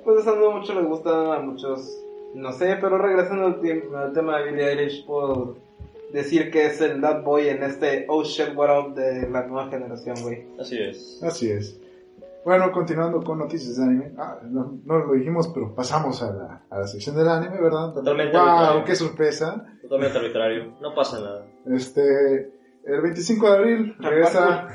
[0.03, 2.03] pues eso no mucho les gusta a muchos.
[2.35, 5.55] No sé, pero regresando al, tema de Billie Eilish, puedo
[6.13, 9.69] decir que es el That Boy en este Oh Shit What Up de la nueva
[9.69, 10.47] generación, güey.
[10.59, 11.21] Así es.
[11.23, 11.79] Así es.
[12.45, 14.11] Bueno, continuando con noticias de anime.
[14.17, 17.93] Ah, no, no lo dijimos, pero pasamos a la, a la sección del anime, ¿verdad?
[17.93, 18.47] Totalmente ¡Wow!
[18.47, 18.83] arbitrario.
[18.85, 19.65] ¡Qué sorpresa!
[19.81, 20.73] Totalmente arbitrario.
[20.81, 21.45] No pasa nada.
[21.67, 22.51] Este,
[22.85, 24.67] el 25 de abril regresa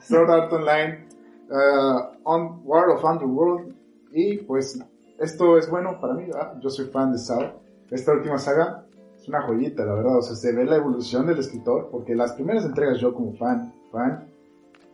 [0.00, 1.08] Sword Art Online
[1.50, 3.74] uh, on War of Underworld
[4.12, 4.78] y pues
[5.18, 6.54] esto es bueno para mí, ¿verdad?
[6.60, 7.60] yo soy fan de Sao.
[7.90, 8.83] Esta última saga
[9.24, 12.32] es una joyita, la verdad, o sea, se ve la evolución del escritor porque las
[12.32, 14.28] primeras entregas yo como fan, fan,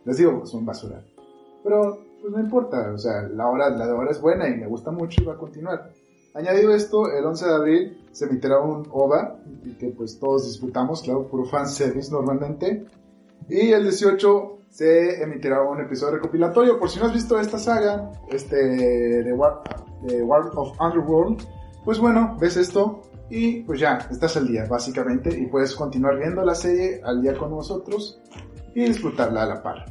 [0.05, 1.03] les digo, son basura.
[1.61, 4.67] Pero pues no importa, o sea, la hora, la de ahora es buena y me
[4.67, 5.91] gusta mucho y va a continuar.
[6.33, 11.01] Añadido esto, el 11 de abril se emitirá un OVA, y que pues todos disfrutamos,
[11.01, 12.85] claro, puro fanservice normalmente.
[13.49, 16.79] Y el 18 se emitirá un episodio recopilatorio.
[16.79, 19.61] Por si no has visto esta saga, este, de War,
[20.03, 21.41] de War of Underworld,
[21.83, 23.01] pues bueno, ves esto
[23.31, 27.33] y pues ya, estás al día, básicamente, y puedes continuar viendo la serie al día
[27.35, 28.19] con nosotros
[28.75, 29.85] y disfrutarla a la par.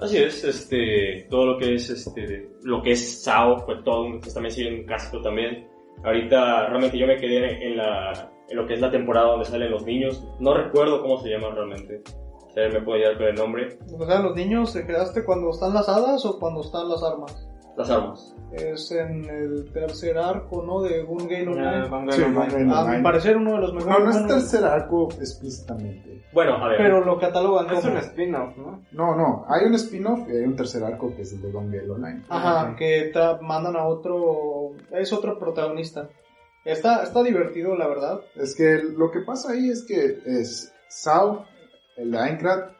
[0.00, 4.20] Así es, este, todo lo que es, este, lo que es SAO, pues todo, un-
[4.20, 5.68] pues, también sigue un clásico también.
[6.02, 9.70] Ahorita realmente yo me quedé en la, en lo que es la temporada donde salen
[9.70, 10.24] los niños.
[10.38, 12.02] No recuerdo cómo se llaman realmente.
[12.54, 13.78] Si alguien me puede ayudar con el nombre.
[13.98, 17.46] O sea, los niños, ¿te quedaste cuando están las hadas o cuando están las armas?
[17.76, 18.34] Las armas.
[18.52, 20.82] Es en el tercer arco, ¿no?
[20.82, 22.12] De Gun Gale Ah, Online.
[22.12, 22.74] Sí, Online.
[22.74, 23.98] A mi parecer uno de los mejores.
[23.98, 26.24] No, no es tercer arco explícitamente.
[26.32, 26.78] Bueno, a ver.
[26.78, 28.82] Pero lo catalogan Es un spin-off, ¿no?
[28.92, 31.70] No, no, hay un spin-off y hay un tercer arco que es el de Long
[31.72, 32.22] Gale Online.
[32.28, 34.72] Ajá, que tra- mandan a otro...
[34.92, 36.08] Es otro protagonista.
[36.64, 38.20] Está, está divertido, la verdad.
[38.36, 41.44] Es que lo que pasa ahí es que es Sao,
[41.96, 42.70] el de Aincrad,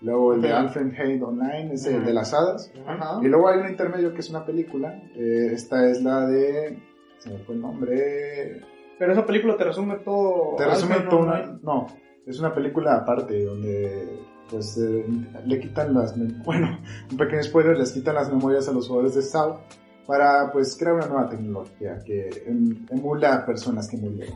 [0.00, 0.52] luego el de.
[0.52, 3.20] Alfred Online, es el de las hadas, Ajá.
[3.22, 6.78] y luego hay un intermedio que es una película, eh, esta es la de...
[7.18, 8.62] se me fue el nombre...
[8.98, 10.56] Pero esa película te resume todo...
[10.56, 11.58] Te resume Alfred todo una...
[11.62, 11.86] No,
[12.26, 14.18] es una película aparte donde
[14.50, 15.04] pues eh,
[15.44, 16.14] le quitan las...
[16.44, 16.78] Bueno,
[17.10, 19.60] un pequeño spoiler, les quitan las memorias a los jugadores de Sao
[20.06, 24.34] para pues crear una nueva tecnología que em- emula a personas que murieron.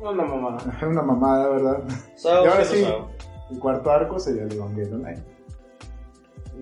[0.00, 0.58] Una mamada.
[0.86, 1.84] Una mamada, ¿verdad?
[2.14, 2.84] SAO, y ahora sí, sí.
[2.84, 3.08] SAO.
[3.50, 5.22] El cuarto arco sería el Evangelion Online.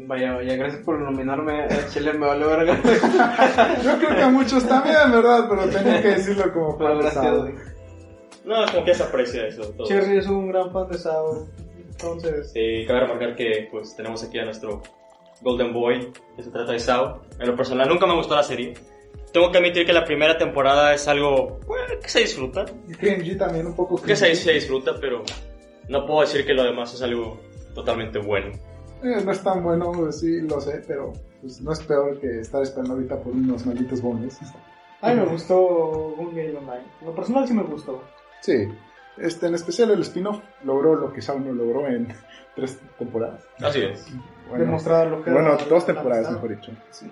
[0.07, 1.64] Vaya, vaya, gracias por nominarme.
[1.64, 2.80] A Chile me vale verga.
[3.85, 5.47] Yo creo que a muchos también, ¿verdad?
[5.49, 7.72] Pero tenía que decirlo como Pero fan de gracias.
[8.45, 9.62] No, como que se aprecia eso.
[9.76, 9.87] todo.
[9.87, 11.47] Cherry es un gran fan de Sao.
[11.91, 14.83] Entonces, Sí, cabe remarcar que pues tenemos aquí a nuestro
[15.43, 17.22] Golden Boy, que se trata de Sao.
[17.39, 18.74] En lo personal nunca me gustó la serie.
[19.33, 23.37] Tengo que admitir que la primera temporada es algo bueno, que se disfruta, Y Cringy
[23.37, 24.41] también un poco que se, cringy.
[24.43, 25.22] se disfruta, pero
[25.89, 27.41] no puedo decir que lo demás es algo
[27.74, 28.53] totalmente bueno.
[29.03, 32.41] Eh, no es tan bueno, pues, sí, lo sé, pero pues, no es peor que
[32.41, 34.39] estar esperando ahorita por unos malditos bonos.
[35.01, 35.59] a mí me gustó
[36.16, 36.85] un Game Online.
[37.01, 38.03] En lo personal sí me gustó.
[38.41, 38.68] Sí,
[39.18, 42.09] este, en especial el spin-off logró lo que Sao no logró en
[42.57, 43.45] tres temporadas.
[43.61, 44.07] Así es.
[44.49, 46.72] Bueno, Demostrar lo que bueno dos temporadas, mejor dicho.
[46.91, 47.11] Sí.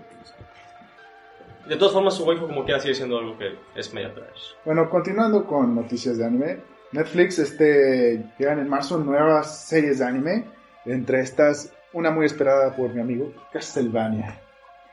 [1.67, 4.55] De todas formas, su waifu como quiera sigue siendo algo que es media trash.
[4.65, 6.61] Bueno, continuando con noticias de anime,
[6.93, 10.45] Netflix este, llegan en marzo nuevas series de anime,
[10.87, 14.39] entre estas una muy esperada por mi amigo, Castlevania.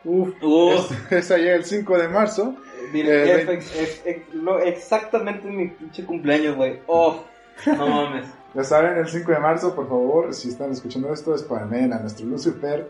[0.04, 1.12] Uf, Uf.
[1.12, 2.56] Esa llega el 5 de marzo.
[2.94, 6.80] Eh, es- es- es- es- lo- exactamente mi pinche cumpleaños, güey.
[6.88, 7.24] Oh,
[7.66, 8.26] no mames.
[8.54, 12.26] Ya saben, el 5 de marzo, por favor, si están escuchando esto, spamen a nuestro
[12.26, 12.90] Lucifer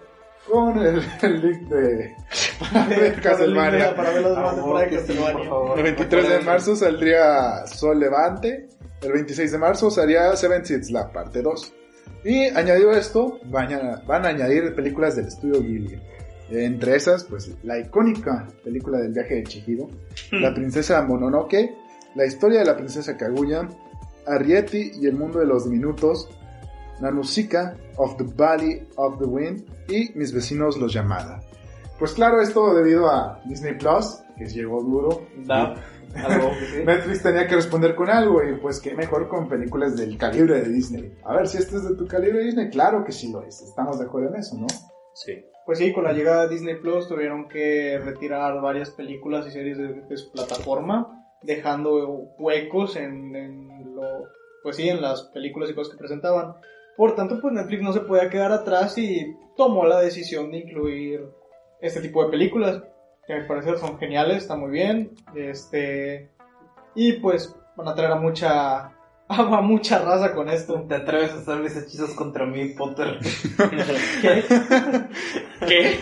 [0.49, 2.16] con el, el link de,
[2.95, 3.93] de Castlevania.
[3.93, 5.34] Para ver demás Ah, de Castlevania.
[5.39, 5.78] por favor.
[5.80, 8.68] El 23 de marzo saldría Sol Levante.
[9.02, 11.74] El 26 de marzo salía Seven Seeds, la parte 2.
[12.24, 16.02] Y añadido esto, van a, van a añadir películas del estudio Ghibli.
[16.50, 19.89] Entre esas, pues la icónica película del viaje de Chihiro,
[20.32, 21.76] La princesa Mononoke,
[22.16, 23.68] La historia de la princesa Kaguya,
[24.26, 26.30] Arrietty y el mundo de los diminutos,
[27.02, 31.41] Nanushika of the Valley of the Wind y Mis vecinos los Yamada.
[32.00, 35.28] Pues claro, esto debido a Disney Plus, que llegó duro.
[35.45, 35.76] Da,
[36.26, 36.84] algo que sí.
[36.86, 40.70] Netflix tenía que responder con algo y pues qué mejor con películas del calibre de
[40.70, 41.13] Disney.
[41.24, 43.61] A ver si este es de tu calibre de Disney, claro que sí lo es.
[43.61, 44.68] Estamos de acuerdo en eso, ¿no?
[45.13, 45.45] Sí.
[45.65, 49.78] Pues sí, con la llegada de Disney Plus tuvieron que retirar varias películas y series
[49.78, 54.30] de, de su plataforma, dejando huecos en, en lo,
[54.63, 56.55] pues sí, en las películas y cosas que presentaban.
[56.95, 61.22] Por tanto, pues Netflix no se podía quedar atrás y tomó la decisión de incluir
[61.82, 62.82] este tipo de películas,
[63.28, 66.30] que mi parecer son geniales, está muy bien, este,
[66.95, 68.91] y pues van a traer a mucha,
[69.28, 70.86] a mucha raza con esto.
[70.88, 73.19] ¿Te atreves a hacer mis hechizos contra mí, Potter?
[75.67, 75.99] ¿Qué?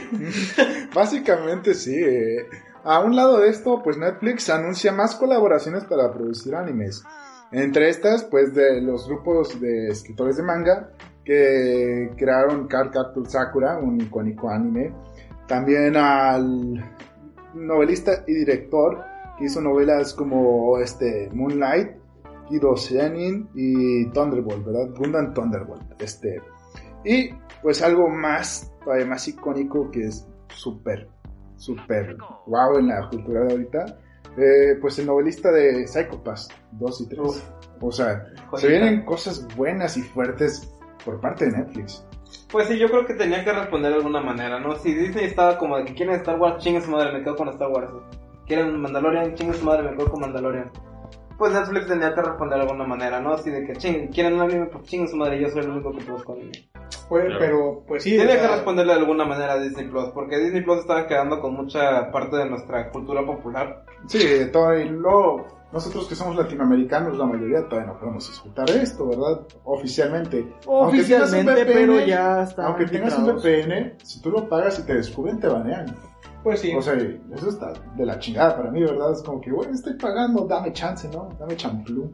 [0.93, 1.95] Básicamente sí.
[1.95, 2.45] eh.
[2.83, 7.03] A un lado de esto, pues Netflix anuncia más colaboraciones para producir animes.
[7.51, 10.91] Entre estas, pues de los grupos de escritores de manga
[11.23, 14.93] que crearon Card Capture Sakura, un icónico anime.
[15.47, 16.85] También al
[17.55, 19.03] novelista y director
[19.37, 21.91] que hizo novelas como este Moonlight,
[22.49, 24.89] Kido Senin y Thunderbolt, ¿verdad?
[24.97, 26.01] Gundam Thunderbolt.
[26.01, 26.41] Este.
[27.03, 27.29] Y
[27.61, 31.07] pues algo más, todavía más icónico que es súper,
[31.57, 32.15] súper
[32.47, 33.85] wow en la cultura de ahorita.
[34.37, 37.19] eh, pues el novelista de Psycho Pass 2 y 3.
[37.21, 37.41] Uf.
[37.81, 38.67] O sea, se Joyita.
[38.67, 40.69] vienen cosas buenas y fuertes
[41.03, 42.05] por parte de Netflix.
[42.49, 44.75] Pues sí, yo creo que tenía que responder de alguna manera, ¿no?
[44.75, 47.49] Si Disney estaba como de que quieren Star Wars, chingue su madre, me quedo con
[47.49, 47.91] Star Wars.
[48.45, 50.71] Quieren Mandalorian, chingue su madre, me quedo con Mandalorian.
[51.37, 53.33] Pues Netflix tenía que responder de alguna manera, ¿no?
[53.33, 55.91] Así de que ching, quieren un anime, pues chingue su madre, yo soy el único
[55.91, 56.51] que busco anime.
[57.09, 57.39] Pues, Claro.
[57.39, 60.37] Pero, pues sí, Tenía o sea, que responderle de alguna manera a Disney Plus, porque
[60.37, 63.83] Disney Plus estaba quedando con mucha parte de nuestra cultura popular.
[64.07, 69.07] Sí, todo, y luego nosotros que somos latinoamericanos, la mayoría todavía no podemos disfrutar esto,
[69.09, 69.45] ¿verdad?
[69.65, 70.47] Oficialmente.
[70.65, 72.67] Oficialmente, VPN, pero ya está.
[72.67, 75.85] Aunque tengas un VPN, si tú lo pagas y te descubren, te banean.
[76.43, 76.73] Pues sí.
[76.73, 79.11] O sea, eso está de la chingada para mí, ¿verdad?
[79.11, 81.27] Es como que, bueno, estoy pagando, dame chance, ¿no?
[81.37, 82.09] Dame champlú.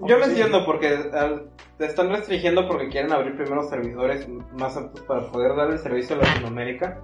[0.00, 0.30] Yo lo Sí.
[0.32, 4.28] entiendo porque al- te están restringiendo porque quieren abrir primero servidores
[4.58, 7.00] más aptos para poder dar el servicio a Latinoamérica.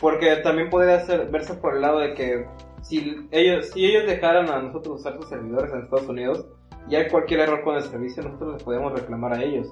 [0.00, 2.46] Porque también podría ser, verse por el lado de que
[2.82, 6.46] si ellos, si ellos dejaran a nosotros usar sus servidores en Estados Unidos,
[6.88, 9.70] ya hay cualquier error con el servicio, nosotros les podemos reclamar a ellos.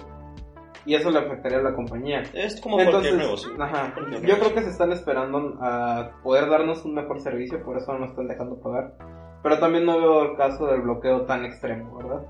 [0.86, 2.22] Y eso le afectaría a la compañía.
[2.32, 3.50] Es como Entonces, cualquier negocio.
[3.62, 4.38] ajá, Cualquier yo negocio.
[4.44, 8.10] creo que se están esperando a poder darnos un mejor servicio, por eso no nos
[8.10, 8.94] están dejando pagar.
[9.42, 12.22] Pero también no veo el caso del bloqueo tan extremo, ¿verdad?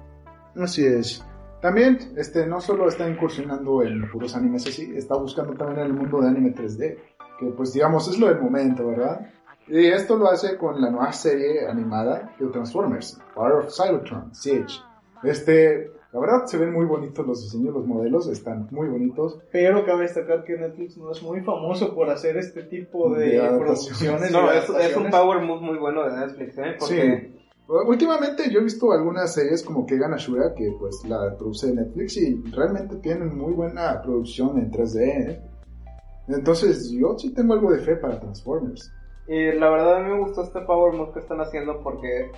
[0.56, 1.24] Así es.
[1.60, 5.92] También, este, no solo está incursionando en puros animes así, está buscando también en el
[5.92, 6.96] mundo de anime 3D,
[7.38, 9.20] que pues digamos es lo del momento, ¿verdad?
[9.70, 14.80] Y esto lo hace con la nueva serie animada de Transformers, Power of Cybertron, Siege.
[15.22, 19.38] Este, la verdad se ven muy bonitos los diseños, los modelos están muy bonitos.
[19.52, 24.32] Pero cabe destacar que Netflix no es muy famoso por hacer este tipo de, producciones.
[24.32, 26.76] No, es, es un power move muy bueno de Netflix, ¿eh?
[26.78, 27.40] Porque
[27.86, 32.42] Últimamente yo he visto algunas series como Kegan Ashura, que pues la produce Netflix y
[32.50, 35.00] realmente tienen muy buena producción en 3D.
[35.00, 35.40] ¿eh?
[36.26, 38.92] Entonces yo sí tengo algo de fe para Transformers.
[39.32, 42.32] Y la verdad a mí me gustó este Power Move que están haciendo porque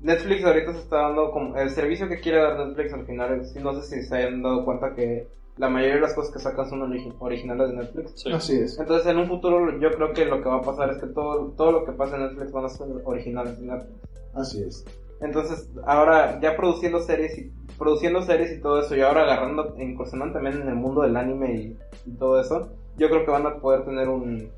[0.00, 3.40] Netflix ahorita se está dando como el servicio que quiere dar Netflix al final.
[3.40, 5.26] es- No sé si se hayan dado cuenta que
[5.56, 8.12] la mayoría de las cosas que sacan son origi- originales de Netflix.
[8.22, 8.32] Sí.
[8.32, 8.78] Así es.
[8.78, 11.48] Entonces en un futuro yo creo que lo que va a pasar es que todo,
[11.56, 14.00] todo lo que pasa en Netflix van a ser originales de Netflix.
[14.34, 14.84] Así es.
[15.20, 20.34] Entonces ahora ya produciendo series y produciendo series y todo eso y ahora agarrando incursionando
[20.34, 23.56] también en el mundo del anime y, y todo eso, yo creo que van a
[23.56, 24.48] poder tener un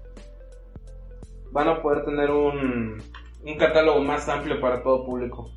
[1.53, 3.01] van a poder tener un
[3.45, 5.51] un catálogo más amplio para todo público.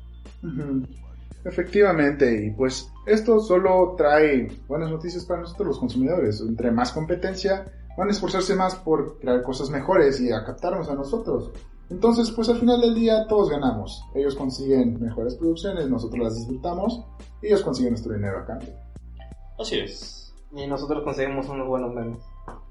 [1.44, 6.40] Efectivamente, y pues esto solo trae buenas noticias para nosotros los consumidores.
[6.40, 7.64] Entre más competencia,
[7.96, 11.52] van a esforzarse más por crear cosas mejores y a captarnos a nosotros.
[11.88, 14.02] Entonces, pues al final del día todos ganamos.
[14.14, 17.04] Ellos consiguen mejores producciones, nosotros las disfrutamos
[17.40, 18.74] y ellos consiguen nuestro dinero a cambio.
[19.58, 20.34] Así es.
[20.52, 22.18] Y nosotros conseguimos unos buenos memes.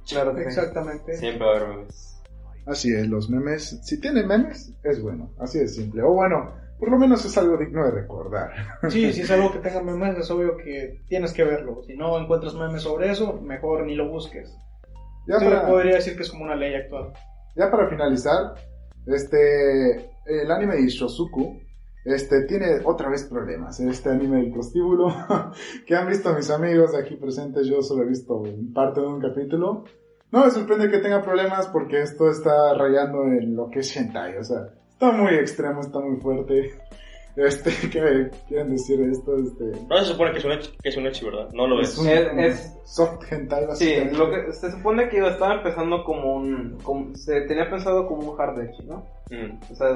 [0.08, 0.48] Claro que sí.
[0.48, 1.18] Exactamente.
[1.18, 2.15] Siempre va a haber memes.
[2.66, 6.02] Así es, los memes, si tienen memes, es bueno, así de simple.
[6.02, 8.50] O bueno, por lo menos es algo digno de recordar.
[8.90, 11.84] Sí, si es algo que tenga memes, es obvio que tienes que verlo.
[11.86, 14.52] Si no encuentras memes sobre eso, mejor ni lo busques.
[15.28, 17.14] Ya Sí, para- podría decir que es como una ley actual.
[17.56, 18.56] Ya para finalizar,
[19.06, 21.60] este, el anime de Shosuku,
[22.04, 23.80] este, tiene otra vez problemas.
[23.80, 25.08] Este anime del prostíbulo,
[25.88, 28.42] que han visto mis amigos aquí presentes, yo solo he visto
[28.74, 29.84] parte de un capítulo.
[30.32, 34.38] No me sorprende que tenga problemas porque esto está rayando en lo que es hentai,
[34.38, 36.72] o sea, está muy extremo, está muy fuerte.
[37.38, 39.38] Este, ¿qué quieren decir de esto?
[39.38, 41.50] Este, No se supone que es un hecho, que es un hecho, ¿verdad?
[41.52, 41.98] No lo es es.
[41.98, 44.18] un Es- es- soft hentai, Sí, básicamente.
[44.18, 48.40] lo que se supone que estaba empezando como un como- se tenía pensado como un
[48.40, 49.06] hard edge, ¿no?
[49.30, 49.60] Mm.
[49.70, 49.90] O sea,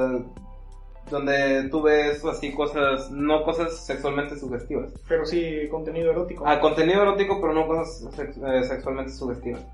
[1.09, 4.91] donde tú ves así cosas, no cosas sexualmente sugestivas.
[5.07, 6.43] Pero sí, contenido erótico.
[6.45, 9.65] Ah, contenido erótico, pero no cosas sex- eh, sexualmente sugestivas.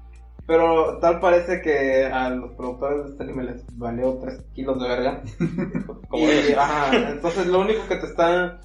[0.47, 4.87] Pero tal parece que a los productores de este anime les valió 3 kilos de
[4.87, 5.21] verga.
[6.09, 8.59] Como Y, ajá, entonces lo único que te están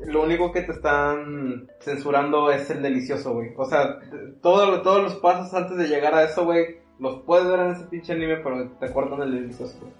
[0.00, 3.48] lo único que te están censurando es el delicioso, güey.
[3.56, 3.98] O sea,
[4.42, 7.84] todo, todos los pasos antes de llegar a eso, güey, los puedes ver en ese
[7.86, 9.92] pinche anime, pero te cortan el delicioso, güey.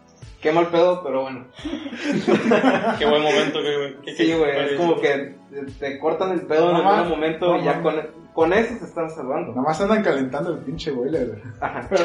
[0.43, 1.47] Qué mal pedo, pero bueno.
[2.99, 3.59] Qué buen momento.
[3.63, 5.35] Qué, qué- Sí, güey, es como que
[5.81, 7.95] te, cortan el pedo en No, algún ma- momento no, y ya con,
[8.37, 9.55] con eso se están salvando.
[9.55, 11.41] Nomás andan calentando el pinche boiler.
[11.59, 11.87] Ajá.
[11.89, 12.05] Pero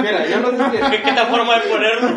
[0.00, 1.02] Mira, yo no sé ¿Qué, si...
[1.02, 2.08] qué tal forma de ponerlo?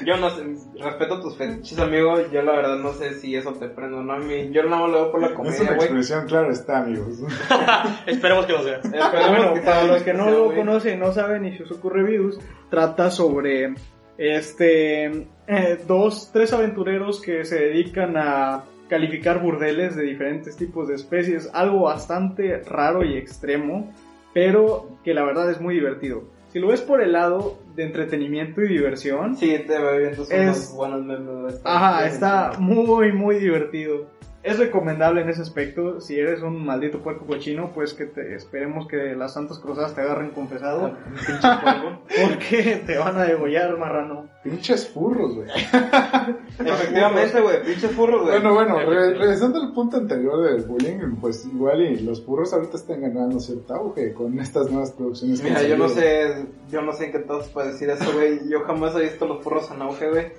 [0.06, 0.44] Yo no sé,
[0.80, 2.30] respeto tus fetiches, amigo.
[2.30, 4.12] Yo la verdad no sé si eso te prende o no.
[4.12, 7.18] A mí, yo no lo veo por la Es comedia, una expresión, claro está, amigos.
[8.06, 8.78] Esperemos que lo sea.
[8.82, 10.58] Pero Esperemos bueno, que para los que no sea, lo güey.
[10.58, 12.38] conocen y no saben, Ishizuku Reviews
[12.70, 13.74] trata sobre
[14.16, 15.06] este
[15.48, 21.48] eh, dos, tres aventureros que se dedican a calificar burdeles de diferentes tipos de especies,
[21.54, 23.90] algo bastante raro y extremo,
[24.34, 26.24] pero que la verdad es muy divertido.
[26.48, 31.04] Si lo ves por el lado de entretenimiento y diversión, Sí, te veo Es- buenos
[31.04, 31.60] memes.
[31.64, 34.08] Ajá, está muy, muy divertido.
[34.42, 36.00] Es recomendable en ese aspecto.
[36.00, 40.00] Si eres un maldito puerco cochino, pues que te esperemos que las santas cruzadas te
[40.00, 40.96] agarren confesado.
[41.26, 42.00] Pinche puerco.
[42.28, 44.28] Porque te van a degollar, marrano.
[44.42, 45.48] Pinches furros, güey.
[46.58, 48.40] Efectivamente, güey, pinches furros, güey.
[48.40, 52.76] Bueno, bueno, re- regresando al punto anterior del bullying, pues igual y los furros ahorita
[52.76, 55.40] están ganando cierto auge con estas nuevas producciones.
[55.40, 58.10] que Mira, han yo no sé, yo no sé en qué todos puede decir eso,
[58.12, 58.40] güey.
[58.48, 60.32] Yo jamás he visto los furros en auge, güey.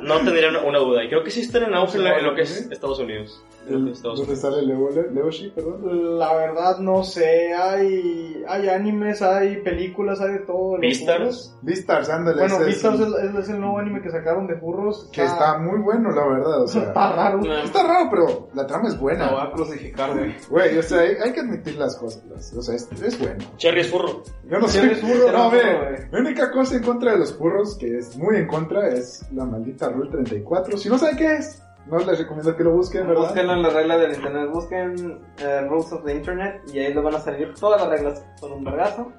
[0.00, 1.04] No tendría una, duda.
[1.04, 3.42] Y creo que sí están en auge en lo que es Estados Unidos.
[3.92, 6.18] Estados ¿Dónde sale Leo, Leoshi, perdón?
[6.18, 10.78] La verdad no sé, hay, hay animes, hay películas, hay de todo.
[10.78, 11.56] Beastars.
[11.62, 12.40] Beastars, ándale.
[12.40, 15.08] Bueno, es Beastars el- es, es el nuevo anime que sacaron de furros.
[15.12, 16.82] Que está muy bueno, la verdad, o sea.
[16.88, 17.38] está raro.
[17.40, 19.42] No, Está raro, pero la trama es Me voy buena.
[19.42, 20.34] a crucificar, güey.
[20.50, 22.22] Güey, o sea, hay, hay que admitir las cosas.
[22.56, 23.44] O sea, es, es bueno.
[23.56, 24.22] Cherry es furro.
[24.48, 25.62] Yo no soy eres furro, No, güey.
[26.10, 29.44] la única cosa en contra de los furros, que es muy en contra, es la
[29.44, 30.76] maldita Rule 34.
[30.76, 33.22] Si no saben qué es, no les recomiendo que lo busquen, ¿verdad?
[33.24, 37.02] Busquen en las reglas del internet, busquen eh, Rules of the Internet y ahí les
[37.02, 39.12] van a salir todas las reglas con un vergazo.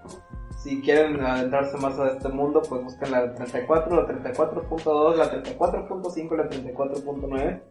[0.57, 6.35] Si quieren adentrarse más a este mundo, pues busquen la 34, la 34.2, la 34.5
[6.37, 7.61] la 34.9.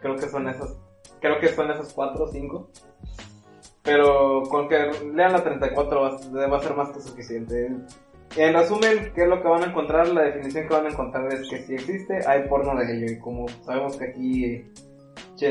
[0.00, 0.76] Creo que son esas,
[1.20, 2.68] creo que son esas 4 o 5.
[3.82, 7.74] Pero con que lean la 34 va, a- va a ser más que suficiente.
[8.36, 10.08] En resumen, ¿qué es lo que van a encontrar?
[10.08, 13.12] La definición que van a encontrar es que si existe, hay porno de ello.
[13.12, 14.64] Y como sabemos que aquí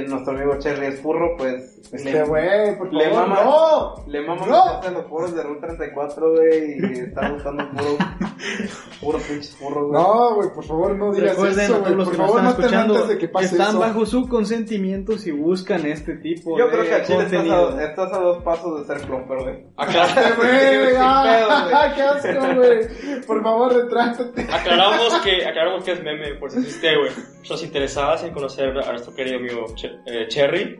[0.07, 1.75] nuestro amigo Cherry es furro, pues.
[1.91, 3.95] Este le- güey, por le favor, mama- no.
[4.07, 4.91] Le mama No.
[4.91, 7.97] los foros de Rule 34, güey, y está buscando puro,
[9.01, 10.01] puro pinches furros, güey.
[10.03, 11.95] No, güey, por favor, no digas Recuerden eso, güey.
[11.95, 13.79] Por favor, están no te escuchando, antes de que pase están eso.
[13.79, 18.13] bajo su consentimiento si buscan este tipo Yo de creo que chile estás a, estás
[18.13, 19.55] a dos pasos de ser clomper, güey.
[19.77, 23.21] Aclar- Güey, ah, qué asco, güey.
[23.25, 24.41] Por favor, retráctate.
[24.51, 27.11] aclaramos, que, aclaramos que es meme, por si existe, güey.
[27.49, 30.79] Los interesadas en conocer a nuestro querido amigo Che- eh, Cherry,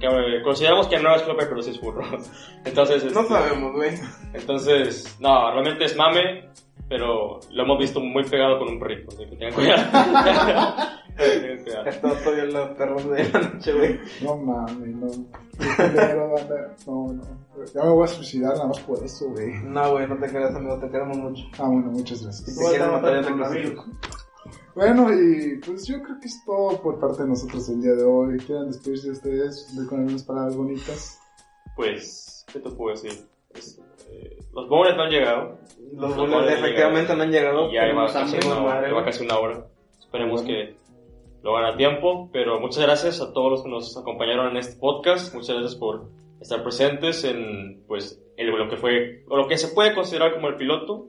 [0.00, 2.02] que eh, consideramos que no es Clope, pero sí es furro.
[2.64, 3.90] Entonces, No este, sabemos, güey.
[4.32, 6.48] Entonces, no, realmente es mame,
[6.88, 10.90] pero lo hemos visto muy pegado con un perrito, así que tengan cuidado.
[11.20, 14.00] Está todavía en los perros de la noche, güey.
[14.22, 15.06] No mames, no.
[16.86, 17.22] No, no.
[17.74, 19.52] Ya me voy a suicidar nada más por eso, güey.
[19.64, 21.44] No, güey, no te creas, amigo, te queremos mucho.
[21.58, 22.72] Ah, bueno, muchas Si gracias.
[22.72, 23.84] te matar, ya te crucifico.
[24.74, 28.04] Bueno, y pues yo creo que es todo por parte de nosotros el día de
[28.04, 28.38] hoy.
[28.38, 31.20] ¿Quieren despedirse de ustedes de con algunas palabras bonitas?
[31.76, 33.12] Pues, ¿qué te puedo decir?
[34.10, 35.58] Eh, los bonus no han llegado.
[35.92, 37.68] Los bonus bolas efectivamente no han llegado.
[37.70, 39.04] Y ya pero va nos han casi, una, madre, hora, va güey.
[39.04, 39.66] casi una hora.
[39.98, 40.46] Esperemos Bueno.
[40.56, 40.76] que
[41.42, 42.30] lo hagan a tiempo.
[42.32, 45.34] Pero muchas gracias a todos los que nos acompañaron en este podcast.
[45.34, 46.10] Muchas gracias por
[46.40, 50.48] estar presentes en pues el- lo que fue o lo que se puede considerar como
[50.48, 51.08] el piloto.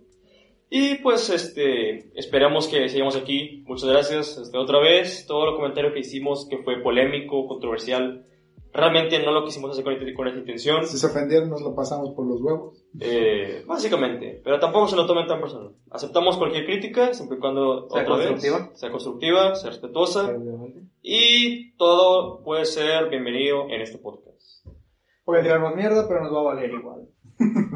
[0.74, 3.62] Y pues este esperamos que sigamos aquí.
[3.68, 5.26] Muchas gracias este, otra vez.
[5.28, 8.26] Todo el comentario que hicimos que fue polémico, controversial.
[8.72, 10.88] Realmente no lo quisimos hacer con, con esa intención.
[10.88, 12.86] Si se ofendieron, nos lo pasamos por los huevos.
[13.02, 15.74] Eh, básicamente, pero tampoco se lo tomen tan personal.
[15.90, 18.70] Aceptamos cualquier crítica, siempre y cuando Sea otra vez, constructiva.
[18.74, 20.34] sea constructiva, sea respetuosa,
[21.02, 24.66] y todo puede ser bienvenido en este podcast.
[25.26, 27.10] Pueden tirarnos mierda, pero nos va a valer igual.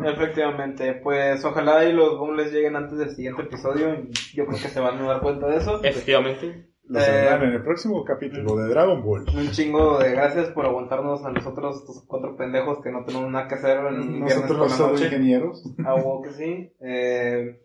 [0.05, 3.95] Efectivamente, pues ojalá y los bonles lleguen antes del siguiente episodio.
[3.95, 5.83] y Yo creo que se van a dar cuenta de eso.
[5.83, 6.69] Efectivamente.
[6.87, 9.25] Los Eh, verán en el próximo capítulo de Dragon Ball.
[9.35, 13.47] Un chingo de gracias por aguantarnos a nosotros, estos cuatro pendejos que no tenemos nada
[13.47, 15.05] que hacer en Nosotros solo noche.
[15.05, 15.63] ingenieros.
[15.83, 16.71] A huevo que sí.
[16.81, 17.59] Eh,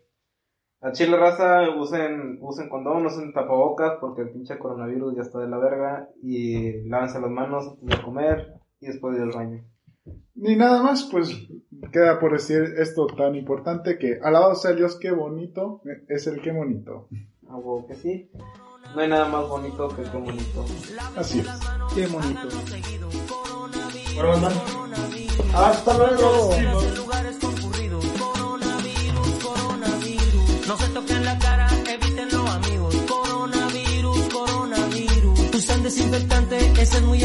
[0.81, 5.47] a Chile Raza, usen, usen condón, usen tapabocas porque el pinche coronavirus ya está de
[5.49, 6.09] la verga.
[6.23, 9.63] Y lávense las manos antes de comer y después del baño.
[10.35, 11.29] Ni nada más, pues
[11.91, 16.51] queda por decir esto tan importante que alabado sea Dios, qué bonito es el qué
[16.51, 17.07] bonito.
[17.49, 18.29] A huevo que sí.
[18.95, 20.65] No hay nada más bonito que qué bonito.
[21.15, 21.47] Así es.
[21.95, 22.39] Qué bonito.
[24.15, 24.49] Bueno,
[25.53, 26.55] Hasta luego.
[30.67, 32.95] No se toquen la cara, evítenlo amigos.
[33.07, 35.55] Coronavirus, coronavirus.
[35.55, 37.21] Usan desinfectante, ese es muy